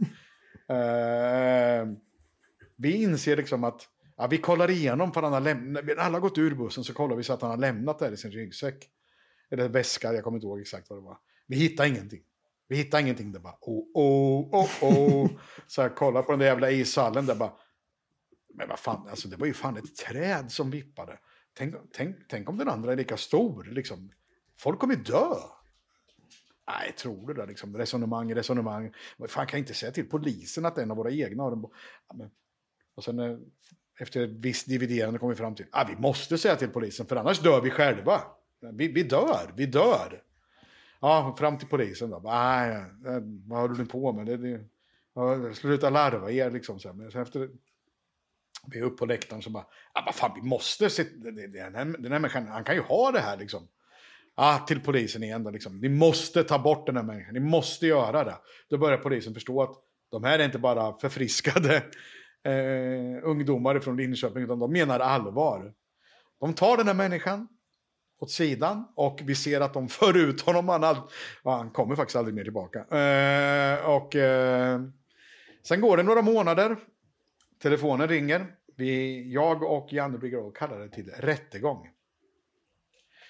[0.71, 1.93] uh,
[2.77, 3.89] vi inser liksom att
[4.23, 6.93] Ja, vi kollar igenom för han har lämnat, när alla har gått ur bussen så
[6.93, 8.89] kollar vi så att han har lämnat det i sin ryggsäck.
[9.51, 11.17] Eller väska, jag kommer inte ihåg exakt vad det var.
[11.47, 12.21] Vi hittar ingenting.
[12.67, 13.31] Vi hittar ingenting.
[13.31, 15.29] Det bara oh, oh, oh, oh.
[15.67, 17.53] Så jag kollar på den där jävla ishallen där bara.
[18.53, 21.19] Men vad fan, alltså det var ju fan ett träd som vippade.
[21.53, 24.11] Tänk, tänk, tänk om den andra är lika stor, liksom.
[24.59, 25.35] Folk kommer dö.
[26.67, 27.45] Nej, tror du det?
[27.45, 27.77] Liksom.
[27.77, 28.93] Resonemang, resonemang.
[29.27, 31.63] Fan, kan jag inte säga till polisen att en av våra egna har en...
[32.07, 32.31] Ja, men...
[32.95, 33.19] Och sen
[33.99, 37.05] efter ett visst dividerande kom vi fram till att ah, vi måste säga till polisen
[37.05, 38.21] för annars dör vi själva.
[38.73, 40.21] Vi, vi dör, vi dör.
[41.01, 42.21] Ja, fram till polisen då.
[42.25, 44.25] Ah, Nej, vad håller ni på med?
[44.25, 44.59] Det, det,
[45.15, 46.79] ja, sluta larva er liksom.
[46.79, 47.49] Så Men efter
[48.67, 51.85] vi är uppe på läktaren så bara, ah, vad fan, vi måste se, den här,
[51.85, 53.67] den här människan, han kan ju ha det här liksom.
[54.35, 55.79] Ah, till polisen igen då liksom.
[55.79, 58.37] Ni måste ta bort den här människan, ni måste göra det.
[58.69, 59.75] Då börjar polisen förstå att
[60.11, 61.83] de här är inte bara förfriskade
[62.43, 65.73] eh, ungdomar från Linköping, utan de menar allvar.
[66.39, 67.47] De tar den här människan
[68.19, 70.69] åt sidan och vi ser att de för ut honom.
[70.69, 70.97] Han, all,
[71.43, 72.79] han kommer faktiskt aldrig mer tillbaka.
[72.79, 74.81] Eh, och eh,
[75.67, 76.77] sen går det några månader.
[77.61, 78.45] Telefonen ringer.
[78.77, 81.89] Vi, jag och Janne blir kallar det till rättegång.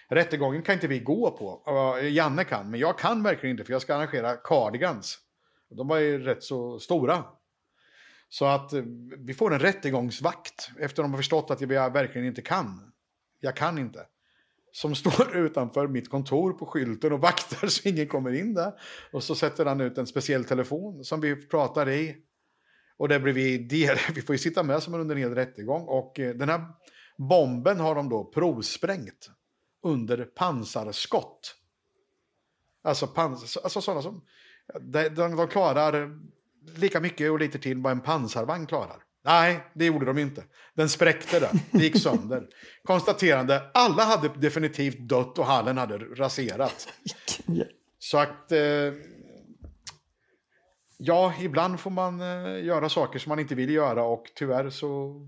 [0.10, 1.72] Rättegången kan inte vi gå på.
[1.72, 5.20] Uh, Janne kan, men jag kan verkligen inte för jag ska arrangera cardigans.
[5.70, 7.24] De var ju rätt så stora.
[8.34, 8.84] Så att eh,
[9.18, 12.92] vi får en rättegångsvakt efter att de har förstått att jag verkligen inte kan.
[13.40, 14.06] Jag kan inte.
[14.72, 18.74] Som står utanför mitt kontor på skylten och vaktar så ingen kommer in där.
[19.12, 22.16] Och så sätter han ut en speciell telefon som vi pratar i.
[22.98, 25.82] Och där blir vi del, vi får ju sitta med som under en hel rättegång.
[25.88, 26.66] Och eh, den här
[27.18, 29.30] bomben har de då provsprängt
[29.84, 31.56] under pansarskott.
[32.84, 34.26] Alltså, pans, alltså sådana som,
[34.82, 36.20] de, de, de klarar
[36.76, 39.04] lika mycket och lite till vad en pansarvagn klarar.
[39.26, 40.44] Nej, det gjorde de inte.
[40.74, 42.48] Den spräckte det, det gick sönder.
[42.84, 46.88] Konstaterande, alla hade definitivt dött och hallen hade raserat.
[48.00, 48.52] Så att...
[48.52, 48.94] Eh,
[50.98, 55.22] ja, ibland får man eh, göra saker som man inte vill göra och tyvärr så...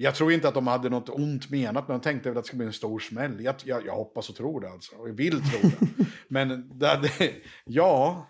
[0.00, 2.46] Jag tror inte att de hade något ont menat, men de tänkte väl att det
[2.46, 3.40] skulle bli en stor smäll.
[3.40, 6.06] Jag, jag, jag hoppas och tror det alltså, och jag vill tro det.
[6.28, 8.26] men det, det, ja,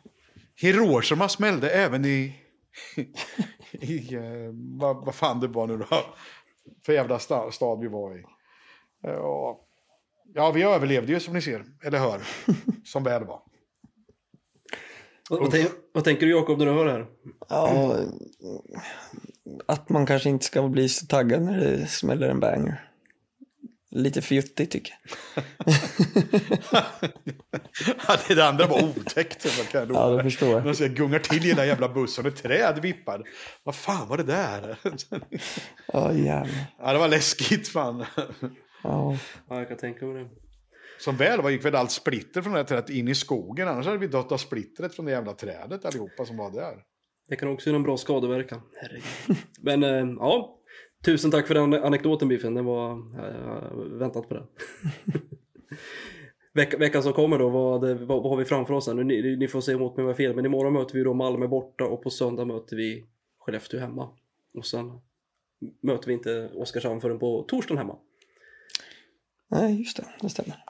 [0.60, 2.34] Hiroshima smällde även i...
[3.72, 5.86] i uh, vad, vad fan det var nu då.
[6.86, 8.18] För jävla sta, stad vi var i.
[9.08, 9.56] Uh,
[10.34, 12.22] ja, vi överlevde ju som ni ser, eller hör.
[12.84, 13.42] som väl var.
[15.30, 17.06] Vad, vad, tänk, vad, tänker du Jakob när du hör det här?
[17.48, 17.96] Ja,
[19.66, 22.87] att man kanske inte ska bli så taggad när det smäller en banger
[23.90, 24.94] lite fjuttig tycker
[25.34, 25.44] jag.
[28.36, 29.70] det andra var otäckt.
[29.70, 30.74] Kan jag ja, det förstår jag.
[30.74, 33.22] jag gungar till i den jävla bussen och ett träd vippar.
[33.62, 34.78] Vad fan var det där?
[35.92, 36.66] ja, jävlar.
[36.78, 38.04] Ja, det var läskigt fan.
[38.82, 39.16] Ja.
[39.48, 40.30] ja, jag kan tänka mig det.
[40.98, 43.68] Som väl var gick väl allt splitter från det här trädet in i skogen.
[43.68, 46.76] Annars hade vi dött av splittret från det jävla trädet allihopa som var där.
[47.28, 48.60] Det kan också ge en bra skadeverkan.
[48.76, 49.36] Herregud.
[49.60, 50.57] Men äh, ja,
[51.04, 54.46] Tusen tack för den anekdoten Biffen, den var äh, väntat på den.
[56.52, 58.86] Veck, veckan som kommer då, vad, vad, vad, har vi framför oss?
[58.86, 58.94] Här?
[58.94, 61.46] Ni, ni får se emot mig om jag fel, men imorgon möter vi då Malmö
[61.46, 63.06] borta och på söndag möter vi
[63.38, 64.08] Skellefteå hemma.
[64.54, 65.00] Och sen
[65.80, 67.98] möter vi inte Oskarshamn förrän på torsdagen hemma.
[69.48, 70.64] Nej, just det, det stämmer.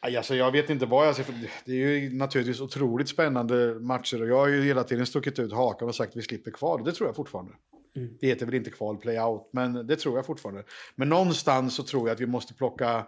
[0.00, 1.24] Alltså, jag vet inte vad jag ser.
[1.64, 5.52] Det är ju naturligtvis otroligt spännande matcher och jag har ju hela tiden stuckit ut
[5.52, 6.84] hakan och sagt att vi slipper kvar.
[6.84, 7.52] Det tror jag fortfarande.
[7.96, 8.16] Mm.
[8.20, 10.64] Det heter väl inte kval play-out, men det tror jag fortfarande.
[10.94, 12.98] Men någonstans så tror jag att vi måste plocka...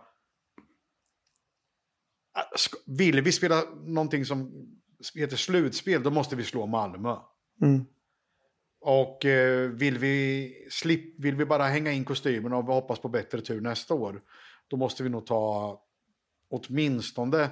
[2.36, 4.66] Äh, vill vi spela någonting som
[5.14, 7.16] heter slutspel, då måste vi slå Malmö.
[7.62, 7.84] Mm.
[8.80, 13.40] Och eh, vill, vi slip, vill vi bara hänga in kostymen och hoppas på bättre
[13.40, 14.22] tur nästa år,
[14.68, 15.84] då måste vi nog ta
[16.50, 17.50] åtminstone...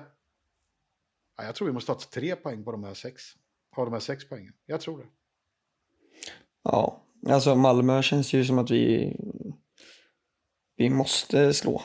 [1.37, 3.23] Ja, jag tror vi måste ta tre poäng på de här sex.
[3.75, 4.53] På de här sex poängen.
[4.67, 5.07] Jag tror det.
[6.63, 9.17] Ja, Alltså Malmö känns ju som att vi,
[10.77, 11.83] vi måste slå.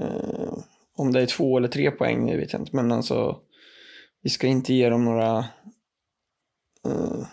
[0.00, 0.58] Eh,
[0.96, 2.76] om det är två eller tre poäng, det vet jag inte.
[2.76, 3.40] Men alltså,
[4.22, 5.38] vi ska inte ge dem några...
[6.84, 7.26] eh,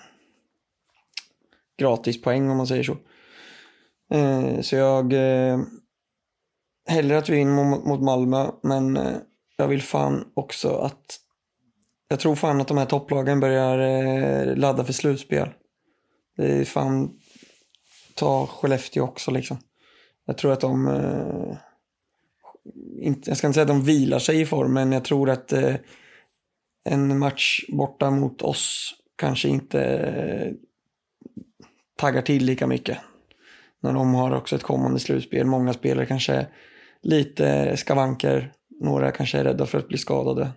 [1.77, 2.97] gratispoäng om man säger så.
[4.13, 5.13] Eh, så jag...
[5.13, 5.59] Eh,
[6.87, 9.17] hellre att vi vinner mot, mot Malmö, men eh,
[9.57, 11.19] jag vill fan också att...
[12.07, 15.49] Jag tror fan att de här topplagen börjar eh, ladda för slutspel.
[16.37, 17.19] Det är fan...
[18.13, 19.57] Ta Skellefteå också liksom.
[20.25, 20.87] Jag tror att de...
[20.87, 21.57] Eh,
[22.99, 25.53] inte, jag ska inte säga att de vilar sig i form, men jag tror att
[25.53, 25.75] eh,
[26.83, 30.53] en match borta mot oss kanske inte eh,
[31.97, 32.97] taggar till lika mycket.
[33.81, 35.45] När de har också ett kommande slutspel.
[35.45, 36.47] Många spelare kanske
[37.01, 38.53] lite skavanker.
[38.81, 40.51] Några kanske är rädda för att bli skadade.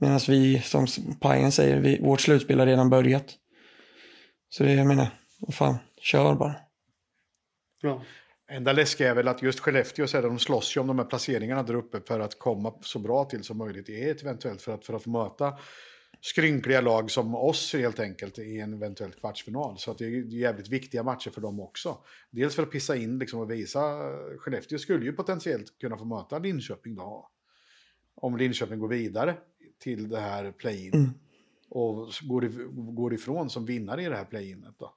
[0.00, 0.86] Medan vi, som
[1.20, 3.34] Pajen säger, vi, vårt slutspel har redan börjat.
[4.48, 5.06] Så det, jag menar,
[5.38, 6.54] vad fan, kör bara.
[7.80, 8.02] Ja.
[8.50, 11.06] Enda läskiga är väl att just Skellefteå så är de slåss ju om de här
[11.06, 14.72] placeringarna där uppe för att komma så bra till som möjligt i ett eventuellt för
[14.72, 15.58] att, för att möta
[16.20, 19.78] skrynkliga lag som oss helt enkelt i en eventuell kvartsfinal.
[19.78, 21.98] Så att det är jävligt viktiga matcher för dem också.
[22.30, 23.80] Dels för att pissa in liksom och visa,
[24.38, 27.28] Skellefteå skulle ju potentiellt kunna få möta Linköping då.
[28.14, 29.36] Om Linköping går vidare
[29.78, 30.94] till det här play-in.
[30.94, 31.10] Mm.
[31.70, 32.40] Och går,
[32.94, 34.94] går ifrån som vinnare i det här play-inet då.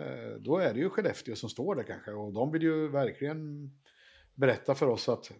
[0.00, 2.10] Eh, då är det ju Skellefteå som står där kanske.
[2.10, 3.70] Och de vill ju verkligen
[4.34, 5.32] berätta för oss att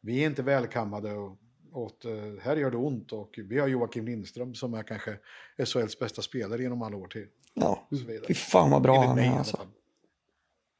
[0.00, 1.38] vi är inte välkammade och
[1.72, 2.12] åt, eh,
[2.42, 5.18] här gör det ont och vi har Joakim Lindström som är kanske
[5.64, 7.26] SHLs bästa spelare genom alla år till.
[7.54, 7.88] Ja,
[8.26, 9.58] fy fan vad bra Enligt han är alltså.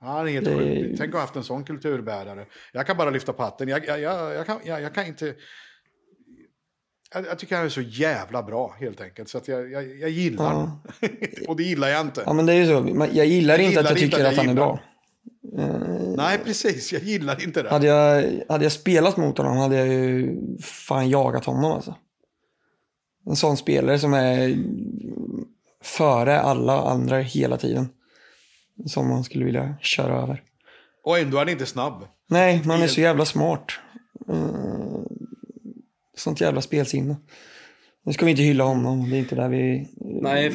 [0.01, 0.99] han är helt Det- sjuk.
[0.99, 2.47] Tänk att ha haft en sån kulturbärare.
[2.73, 3.69] Jag kan bara lyfta på hatten.
[3.69, 5.35] Jag, jag, jag, jag, kan, jag, jag kan inte...
[7.15, 9.29] Jag, jag tycker han är så jävla bra helt enkelt.
[9.29, 10.51] Så att jag, jag, jag gillar Ja.
[10.51, 10.81] honom.
[11.49, 12.23] Och det gillar jag inte.
[12.27, 14.27] Ja men det är ju så, jag gillar Jag inte att gillar jag tycker att
[14.27, 14.67] att jag han är gillar.
[14.67, 14.81] bra.
[15.59, 16.93] Eh, Nej, precis.
[16.93, 17.71] Jag gillar inte det.
[17.71, 21.95] Hade jag, hade jag spelat mot honom hade jag ju fan jagat honom alltså.
[23.27, 24.57] En sån spelare som är
[25.83, 27.89] före alla andra hela tiden.
[28.87, 30.43] Som man skulle vilja köra över.
[31.05, 32.05] Och ändå är han inte snabb.
[32.29, 33.67] Nej, man är så jävla smart.
[36.21, 37.16] Sånt jävla spelsinne.
[38.05, 39.89] Nu ska vi inte hylla honom, det är inte där vi...
[40.23, 40.51] Nej,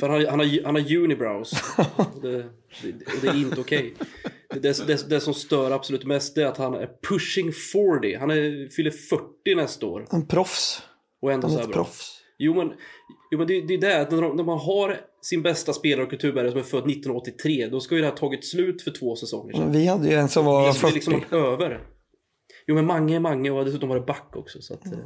[0.00, 1.52] för, han, han, har, han har unibrows.
[2.22, 2.36] Det,
[2.82, 2.92] det,
[3.22, 3.94] det är inte okej.
[4.50, 8.16] Det, det, det som stör absolut mest är att han är pushing 40.
[8.16, 10.06] Han är, fyller 40 nästa år.
[10.10, 10.82] En proffs.
[11.22, 12.20] Och ändå Han är ett proffs.
[12.38, 12.72] Jo men,
[13.30, 16.50] jo, men det, det är det, när, när man har sin bästa spelare och kulturbärare
[16.50, 19.72] som är född 1983, då ska ju det här tagit slut för två säsonger sedan.
[19.72, 20.94] Vi hade ju en som var Det är 40.
[20.94, 21.80] liksom över.
[22.66, 24.62] Jo men Mange är Mange och dessutom var det back också.
[24.62, 24.98] Så att, eh,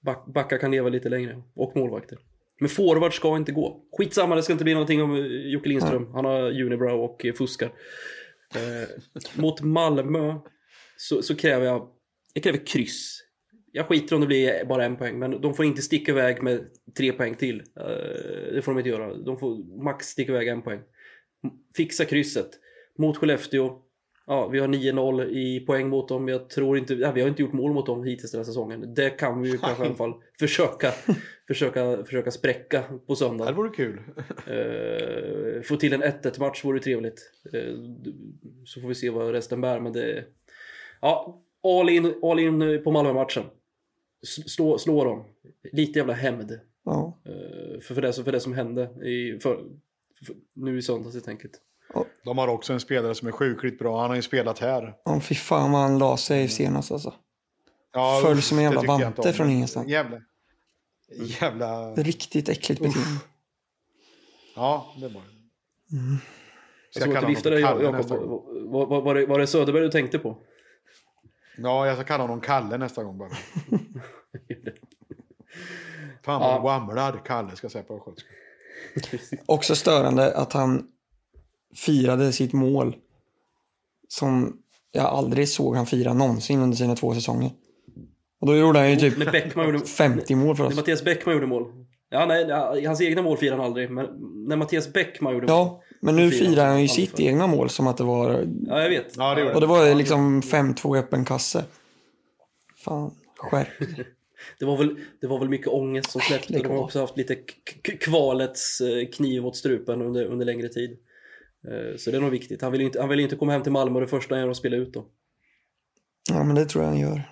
[0.00, 1.42] back, backar kan leva lite längre.
[1.54, 2.18] Och målvakter.
[2.60, 3.84] Men forward ska inte gå.
[3.98, 6.12] Skitsamma, det ska inte bli någonting om eh, Jocke Lindström.
[6.12, 7.72] Han har unibrow och eh, fuskar.
[8.54, 8.88] Eh,
[9.42, 10.34] mot Malmö
[10.96, 11.88] så, så kräver jag,
[12.34, 13.20] jag kräver kryss.
[13.72, 16.66] Jag skiter om det blir bara en poäng, men de får inte sticka iväg med
[16.96, 17.62] tre poäng till.
[17.80, 19.14] Eh, det får de inte göra.
[19.14, 20.80] De får max sticka iväg en poäng.
[21.76, 22.50] Fixa krysset.
[22.98, 23.78] Mot Skellefteå.
[24.32, 26.28] Ja, vi har 9-0 i poäng mot dem.
[26.28, 28.94] Jag tror inte, ja, vi har inte gjort mål mot dem hittills den här säsongen.
[28.94, 30.90] Det kan vi ju kanske i alla fall försöka,
[31.48, 33.44] försöka, försöka spräcka på söndag.
[33.46, 34.00] Det vore kul.
[34.46, 37.32] Eh, få till en 1-1 match vore trevligt.
[37.52, 37.74] Eh,
[38.64, 39.80] så får vi se vad resten bär.
[39.80, 40.24] Men det...
[41.00, 43.44] Ja, all in, all in på Malmö-matchen.
[44.26, 45.24] Slå, slå dem.
[45.72, 46.60] Lite jävla hämnd.
[46.84, 47.18] Ja.
[47.24, 49.64] eh, För, för, det, som- för det som hände i, för,
[50.26, 51.52] för, nu i söndags helt enkelt.
[52.24, 54.00] De har också en spelare som är sjukligt bra.
[54.00, 54.94] Han har ju spelat här.
[55.04, 57.14] Ja, fy fan vad han la sig senast alltså.
[57.92, 59.88] Ja, Föll som en jävla vante från ingenstans.
[59.88, 60.20] Jävla...
[61.40, 61.94] Jävla...
[61.94, 63.20] Riktigt äckligt beteende.
[64.56, 65.26] Ja, det var det.
[66.94, 68.08] Jag såg att du viftade Kalle Jakob.
[68.70, 70.38] Var, var, var, det, var det Söderberg du tänkte på?
[71.58, 73.30] Ja, jag ska kalla honom Kalle nästa gång bara.
[76.22, 76.58] Fan vad Ja.
[76.58, 78.14] wamlad Kalle ska jag säga på
[78.96, 79.36] östgötska.
[79.46, 80.88] Också störande att han
[81.74, 82.96] firade sitt mål
[84.08, 84.56] som
[84.92, 87.50] jag aldrig såg han fira någonsin under sina två säsonger.
[88.40, 90.76] Och då gjorde han ju typ När Bäckman gjorde, 50 mål för när oss.
[90.76, 91.72] Mattias Bäckman gjorde mål.
[92.10, 93.90] Ja, nej, hans egna mål firade han aldrig.
[93.90, 94.06] Men
[94.48, 95.56] när Mattias Bäckman gjorde mål.
[95.56, 97.22] Ja, men nu Firar han ju sitt för.
[97.22, 98.46] egna mål som att det var...
[98.66, 99.16] Ja, jag vet.
[99.16, 101.64] Ja, det Och det var liksom 5-2 i öppen kasse.
[102.76, 103.68] Fan, skärp.
[104.58, 106.58] Det var, väl, det var väl mycket ångest som släppte.
[106.58, 107.36] De har också haft lite
[108.00, 110.98] kvalets eh, kniv mot strupen under, under längre tid.
[111.68, 112.62] Eh, Så det är nog viktigt.
[112.62, 114.34] Han vill ju inte, han vill ju inte komma hem till Malmö och det första
[114.34, 115.04] han gör är att spela ut dem.
[116.30, 117.22] Ja, men det tror jag han gör.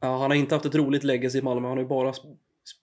[0.00, 1.68] Ja, han har inte haft ett roligt legacy i Malmö.
[1.68, 2.36] Han har ju bara sp-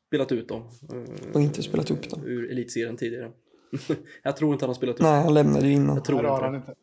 [0.08, 0.62] spelat ut dem.
[0.94, 2.24] eh, Och inte spelat upp dem.
[2.26, 3.32] Ur elitserien tidigare.
[4.24, 5.96] jag tror inte han har spelat ut Nej, han lämnade ju innan.
[5.96, 6.76] Jag tror Nej, det har inte han inte.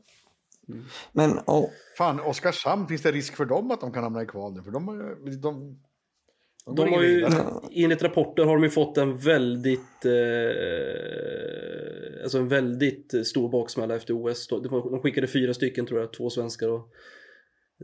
[1.12, 4.54] Men ja, Fan, Oskarshamn, finns det risk för dem att de kan hamna i kval
[4.54, 4.62] nu?
[4.62, 4.86] För de,
[5.42, 5.78] de,
[6.66, 7.26] De har ju,
[7.72, 10.12] enligt rapporter har de ju fått en väldigt, eh,
[12.22, 14.48] alltså en väldigt stor baksmälla efter OS.
[14.48, 16.88] De, de skickade fyra stycken tror jag, två svenskar och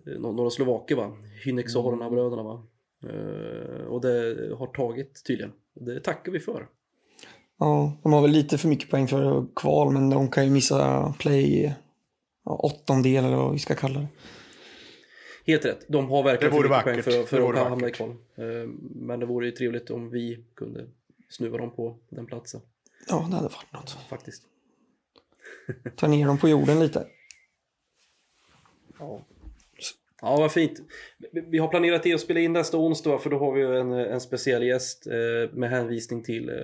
[0.06, 1.12] eh, nå- några slovaker va?
[1.44, 2.10] Hynex och Mm.
[2.10, 2.62] bröderna va?
[3.08, 5.52] Eh, och det har tagit tydligen.
[5.74, 6.66] Det tackar vi för.
[7.58, 11.14] Ja, de har väl lite för mycket poäng för kval, men de kan ju missa
[11.18, 11.74] play
[12.44, 14.06] ja, åttondel eller vad vi ska kalla det.
[15.46, 15.84] Helt rätt.
[15.88, 18.10] De har verkligen för mycket poäng för, för att hamna i kval.
[18.10, 18.44] Eh,
[18.94, 20.86] Men det vore ju trevligt om vi kunde
[21.28, 22.60] snuva dem på den platsen.
[23.08, 23.90] Ja, det hade varit något.
[24.08, 24.42] Faktiskt.
[25.96, 27.06] Ta ner dem på jorden lite.
[28.98, 29.26] Ja.
[30.22, 30.80] Ja, vad fint.
[31.32, 33.92] Vi- har planerat det att spela in nästa onsdag för då har vi ju en,
[33.92, 36.56] en speciell gäst eh, med hänvisning till, eh,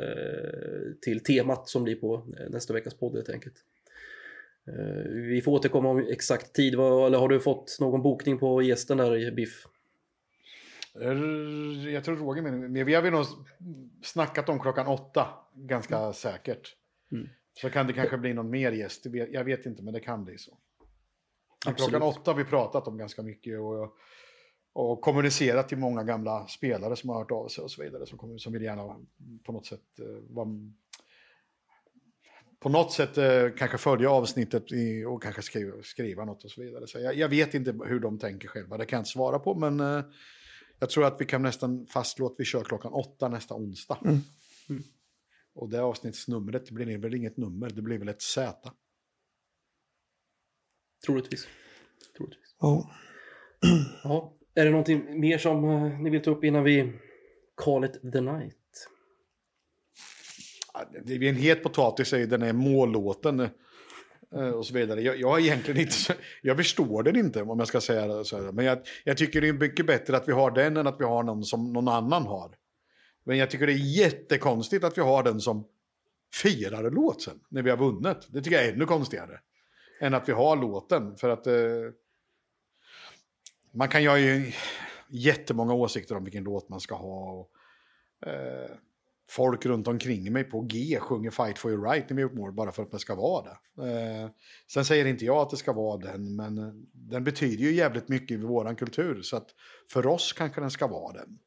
[1.03, 3.55] till temat som blir på nästa veckas podd helt enkelt.
[4.69, 6.75] Eh, vi får återkomma om exakt tid.
[6.75, 9.67] Eller har du fått någon bokning på gästen där, Biff?
[11.01, 13.25] Eh, Jag tror Roger menar, men vi har väl nog
[14.03, 16.77] snackat om klockan åtta, ganska säkert.
[17.13, 17.29] Mm.
[17.53, 20.39] Så kan det kanske bli någon mer gäst, jag vet inte, men det kan bli
[20.39, 20.59] så.
[21.77, 23.97] Klockan åtta har vi pratat om ganska mycket och,
[24.73, 28.19] och kommunicerat till många gamla spelare som har hört av sig och så vidare, som,
[28.19, 28.97] kommer, som vill gärna
[29.45, 30.49] på något sätt eh, vara
[32.67, 36.63] på något sätt eh, kanske följa avsnittet i, och kanske skriva, skriva något och så
[36.63, 36.87] vidare.
[36.87, 39.55] Så jag, jag vet inte hur de tänker själva, det kan jag inte svara på,
[39.55, 40.05] men eh,
[40.79, 43.99] jag tror att vi kan nästan fastslå att vi kör klockan åtta nästa onsdag.
[44.05, 44.19] Mm.
[44.69, 44.83] Mm.
[45.55, 48.73] Och det avsnittsnumret, det blir väl inget nummer, det blir väl ett Z.
[51.07, 51.49] Troligtvis.
[52.17, 52.57] Troligtvis.
[52.61, 52.91] Ja.
[54.05, 54.35] Ja.
[54.55, 56.93] Är det någonting mer som eh, ni vill ta upp innan vi
[57.55, 58.57] call it the night?
[61.05, 63.41] Det är en het potatis, är ju den är mållåten
[64.35, 65.01] eh, och så vidare.
[65.01, 66.13] Jag, jag egentligen inte, så-
[66.43, 68.53] jag förstår den inte om jag ska säga det så här.
[68.53, 71.05] Men jag, jag tycker det är mycket bättre att vi har den än att vi
[71.05, 72.57] har någon som någon annan har.
[73.25, 75.67] Men jag tycker det är jättekonstigt att vi har den som
[76.35, 78.17] firar låten när vi har vunnit.
[78.29, 79.41] Det tycker jag är ännu konstigare.
[80.01, 81.17] Än att vi har låten.
[81.17, 81.55] För att eh,
[83.73, 84.17] man kan ju ha
[85.09, 87.31] jättemånga åsikter om vilken låt man ska ha.
[87.33, 87.51] Och,
[88.29, 88.71] eh,
[89.29, 92.53] folk runt omkring mig på G sjunger Fight for your right när vi gjort mål
[92.53, 93.83] bara för att det ska vara det.
[93.91, 94.31] Eh,
[94.73, 98.09] sen säger inte jag att det ska vara den, men eh, den betyder ju jävligt
[98.09, 99.23] mycket i vår kultur.
[99.23, 99.49] Så att
[99.93, 101.39] för oss kanske den ska vara den.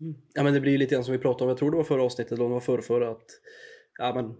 [0.00, 0.14] Mm.
[0.34, 1.84] Ja men det blir ju lite grann som vi pratade om, jag tror det var
[1.84, 3.26] förra avsnittet eller om det var förra, förra att
[3.98, 4.36] ja, men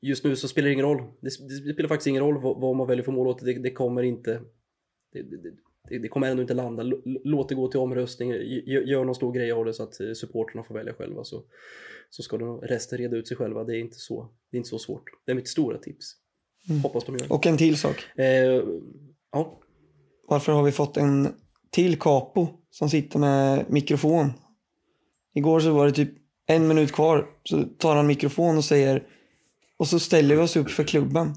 [0.00, 1.02] just nu så spelar det ingen roll.
[1.20, 1.28] Det,
[1.64, 4.40] det spelar faktiskt ingen roll vad, vad man väljer för mållåt, det, det kommer inte
[5.12, 5.50] det, det,
[5.88, 6.82] det, det kommer ändå inte landa.
[7.04, 8.30] Låt det gå till omröstning,
[8.66, 11.42] gör, någon stor grej av det så att eh, supporterna får välja själva så,
[12.10, 13.64] så ska nog resten reda ut sig själva.
[13.64, 15.04] Det är inte så, det är inte så svårt.
[15.26, 16.14] Det är mitt stora tips.
[16.82, 17.34] Hoppas de gör det.
[17.34, 18.04] Och en till sak.
[18.16, 18.62] Eh,
[19.32, 19.60] ja,
[20.28, 21.28] Varför har vi fått en
[21.70, 24.32] till capo som sitter med mikrofon?
[25.34, 26.14] Igår så var det typ
[26.46, 27.26] en minut kvar.
[27.44, 29.06] Så tar han mikrofon och säger
[29.76, 31.34] och så ställer vi oss upp för klubben.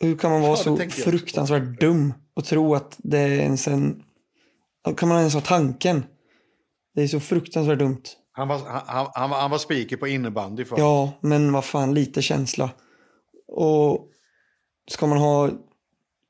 [0.00, 4.02] Hur kan man vara Ja, så fruktansvärt dum och tro att det är ens en...
[4.96, 6.04] Kan man ens ha tanken?
[6.94, 8.02] Det är så fruktansvärt dumt.
[8.32, 10.78] Han var, han, han, han, var- han var speaker på innebandy för.
[10.78, 12.70] Ja, men vad fan, lite känsla.
[13.48, 14.08] Och
[14.90, 15.50] ska man ha...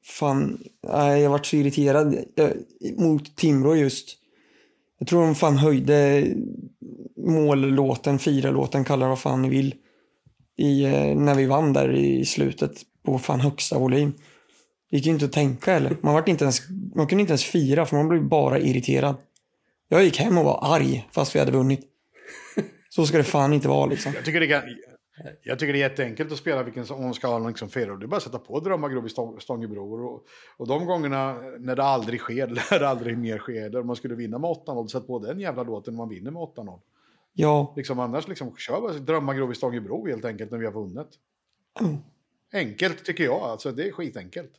[0.05, 0.59] Fan,
[0.89, 2.53] nej, jag vart så irriterad jag,
[2.99, 4.17] mot Timrå just.
[4.99, 6.27] Jag tror de fan höjde
[7.17, 9.75] mållåten, fira-låten, kalla det vad fan ni vill.
[10.59, 14.13] I, eh, när vi vann där i slutet på fan högsta volym.
[14.91, 15.97] Det gick ju inte att tänka eller.
[16.01, 16.61] Man, var inte ens,
[16.95, 19.17] man kunde inte ens fira för man blev bara irriterad.
[19.89, 21.81] Jag gick hem och var arg fast vi hade vunnit.
[22.89, 24.13] Så ska det fan inte vara liksom.
[24.15, 24.63] Jag tycker, det kan,
[25.43, 27.97] jag tycker det är jätteenkelt att spela vilken som man ska ha liksom fira.
[27.97, 30.07] Det är bara att sätta på Drömmargrov i Stång- Stångebro.
[30.07, 30.23] Och,
[30.57, 33.97] och de gångerna när det aldrig sker, när det aldrig mer sker, Eller om man
[33.97, 36.79] skulle vinna med 8-0, sätt på den jävla låten när man vinner med 8-0.
[37.41, 41.07] Ja, Liksom, annars liksom, kör bara Drömmargrov i Stångebro helt enkelt när vi har vunnit.
[41.81, 41.97] Mm.
[42.53, 44.51] Enkelt tycker jag, alltså det är skitenkelt.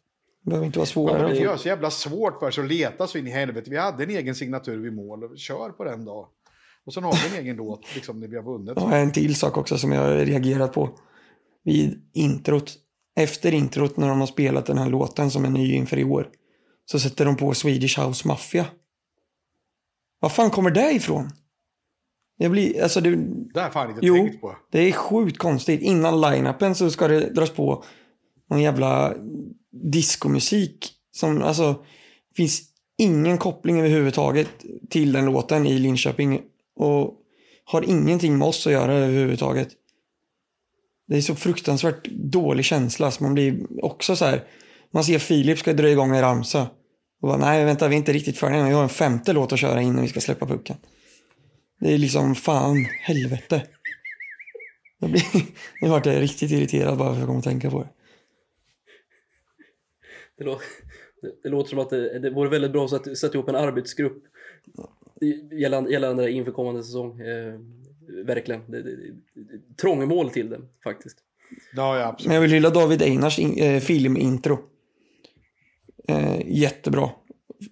[0.44, 1.14] det behöver inte vara Man svårare.
[1.18, 1.68] behöver inte än så.
[1.68, 3.70] jävla svårt för sig att leta så in i helvete.
[3.70, 6.30] Vi hade en egen signatur vid mål, kör på den då.
[6.86, 8.74] Och sen har vi en egen låt liksom, när vi har vunnit.
[8.76, 10.90] Jag har en till sak också som jag har reagerat på.
[11.64, 12.74] Vid introt.
[13.16, 16.30] Efter introt när de har spelat den här låten som är ny inför i år.
[16.86, 18.66] Så sätter de på Swedish House Mafia.
[20.20, 21.30] Var fan kommer det ifrån?
[22.42, 23.16] Jag blir, alltså det,
[23.54, 24.16] Det har fan inte Jo.
[24.16, 24.56] tänkt på.
[24.72, 25.82] det är sjukt konstigt.
[25.82, 27.84] Innan line-upen så ska det dras på
[28.50, 29.14] någon jävla
[29.92, 30.92] diskomusik.
[31.12, 31.76] Som, alltså,
[32.36, 32.62] finns
[32.98, 34.50] ingen koppling överhuvudtaget
[34.90, 36.42] till den låten i Linköping.
[36.76, 37.14] Och
[37.66, 39.68] har ingenting med oss att göra överhuvudtaget.
[41.08, 43.12] Det är så fruktansvärt dålig känsla.
[43.12, 44.44] Så man blir också så här.
[44.92, 46.68] Man ser Filip ska dra igång en ramsa.
[47.22, 48.64] Och bara, nej, vänta, vi är inte riktigt färdiga.
[48.68, 50.78] Vi har en femte låt att köra innan vi ska släppa pucken.
[51.80, 53.68] Det är liksom, fan, helvete.
[55.00, 55.24] Jag blir,
[55.82, 57.90] nu vart jag riktigt irriterad bara för att jag kom att tänka på det.
[60.38, 60.60] Det, lå-
[61.22, 64.24] det, det låter som att det, det vore väldigt bra att sätta, ihop en arbetsgrupp
[65.52, 67.22] gällande, gällande det inför kommande säsong.
[67.22, 67.60] Eh,
[68.26, 68.72] verkligen.
[68.72, 68.96] Det, det,
[69.34, 71.18] det, trångmål till det faktiskt.
[71.76, 72.28] Ja, ja, absolut.
[72.28, 74.60] Men jag vill hylla David Einars in, eh, filmintro.
[76.08, 77.10] Eh, jättebra.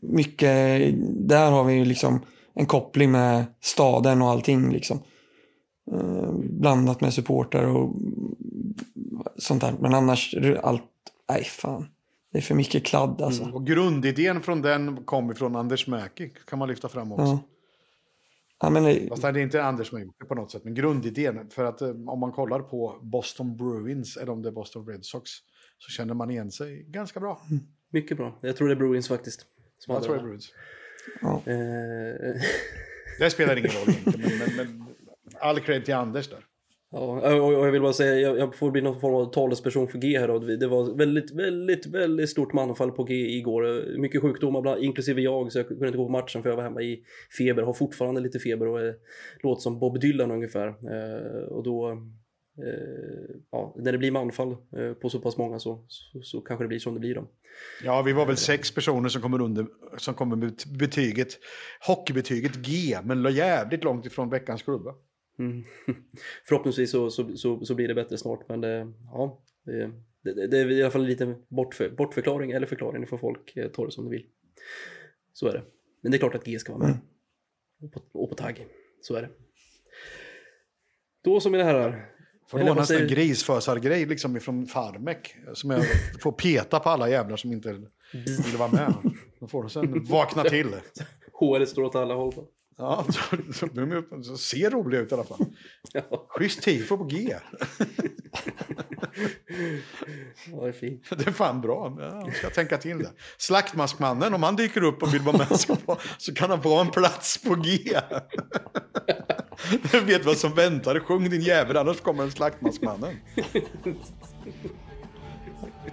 [0.01, 0.93] Mycket,
[1.27, 2.25] där har vi ju liksom
[2.57, 4.99] en koppling med staden och allting liksom.
[5.91, 7.95] Eh, blandat med supporter och
[9.37, 9.73] sånt där.
[9.79, 10.83] Men annars, allt,
[11.29, 11.87] nej fan.
[12.31, 13.43] Det är för mycket kladd alltså.
[13.53, 17.25] Och grundidén från den kom ifrån Anders Mäki, kan man lyfta fram också.
[17.25, 17.39] Ja.
[18.59, 20.63] Ja, men det, Fast det är inte Anders som har gjort det på något sätt,
[20.63, 21.49] men grundidén.
[21.49, 25.05] För att eh, om man kollar på Boston Bruins, eller om det är Boston Red
[25.05, 25.31] Sox,
[25.77, 27.41] så känner man igen sig ganska bra.
[27.89, 28.37] Mycket bra.
[28.41, 29.45] Jag tror det är Bruins faktiskt.
[29.79, 30.27] Som Jag tror det är det.
[30.27, 30.51] Bruins.
[31.23, 32.41] Eh,
[33.19, 34.83] Det spelar ingen roll men, men, men
[35.39, 36.39] all cred till Anders där.
[36.91, 39.97] Ja, och jag vill bara säga, jag, jag får bli någon form av talesperson för
[39.97, 40.39] G här då.
[40.39, 43.83] Det var väldigt, väldigt, väldigt stort manfall på G igår.
[43.97, 46.63] Mycket sjukdomar, bland, inklusive jag, så jag kunde inte gå på matchen för jag var
[46.63, 47.03] hemma i
[47.37, 47.63] feber.
[47.63, 48.93] Har fortfarande lite feber och eh,
[49.43, 50.67] låter som Bob Dylan ungefär.
[50.67, 51.97] Eh, och då,
[53.51, 56.67] ja, när det blir manfall eh, på så pass många så, så, så kanske det
[56.67, 57.27] blir som det blir då.
[57.83, 59.67] Ja, vi var väl sex personer som kommer, under,
[59.97, 61.39] som kommer med betyget,
[61.87, 64.95] hockeybetyget G, men låg jävligt långt ifrån veckans klubba.
[65.39, 65.63] Mm.
[66.47, 69.91] Förhoppningsvis så, så, så, så blir det bättre snart, men det, ja, det,
[70.23, 73.67] det, det är i alla fall en liten bortför, bortförklaring eller förklaring, får folk eh,
[73.67, 74.25] ta det som de vill.
[75.33, 75.63] Så är det.
[76.01, 76.97] Men det är klart att G ska vara med.
[77.81, 78.67] Och, på, och på tagg.
[79.01, 79.29] Så är det.
[81.23, 82.16] Då som mina herrar.
[82.49, 85.35] Får låna en här säger- grisfösargrej liksom ifrån Farmek.
[85.53, 85.83] Som jag
[86.21, 87.71] får peta på alla jävlar som inte
[88.13, 88.93] vill vara med.
[89.39, 90.67] Då får de sen vakna till.
[91.39, 92.33] HR står åt alla håll.
[92.77, 93.19] Ja, så,
[93.53, 95.45] så, de så ser roliga ut i alla fall.
[95.93, 97.29] Ja, Schysst tifo på G.
[100.51, 101.09] ja, det är fint.
[101.17, 101.97] Det är fan bra.
[101.99, 103.11] Ja, jag ska tänka till det.
[103.37, 105.77] Slaktmaskmannen, om han dyker upp och vill vara med så,
[106.17, 107.99] så kan han få en plats på G.
[109.91, 110.99] Du vet vad som väntar.
[110.99, 113.15] Sjung din jävel, annars kommer en slaktmaskmannen.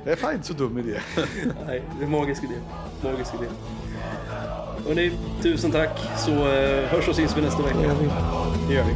[0.04, 1.00] Det är fan inte så dum idé.
[1.66, 2.54] Nej, det är en magisk idé.
[3.02, 3.46] Magisk idé.
[4.86, 5.10] Hörrni,
[5.42, 5.98] tusen tack.
[6.16, 7.94] Så eh, hörs och syns vi nästa vecka.
[8.68, 8.94] Det gör vi.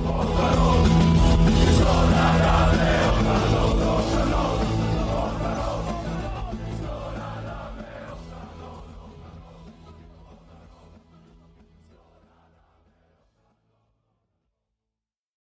[1.77, 1.89] Slå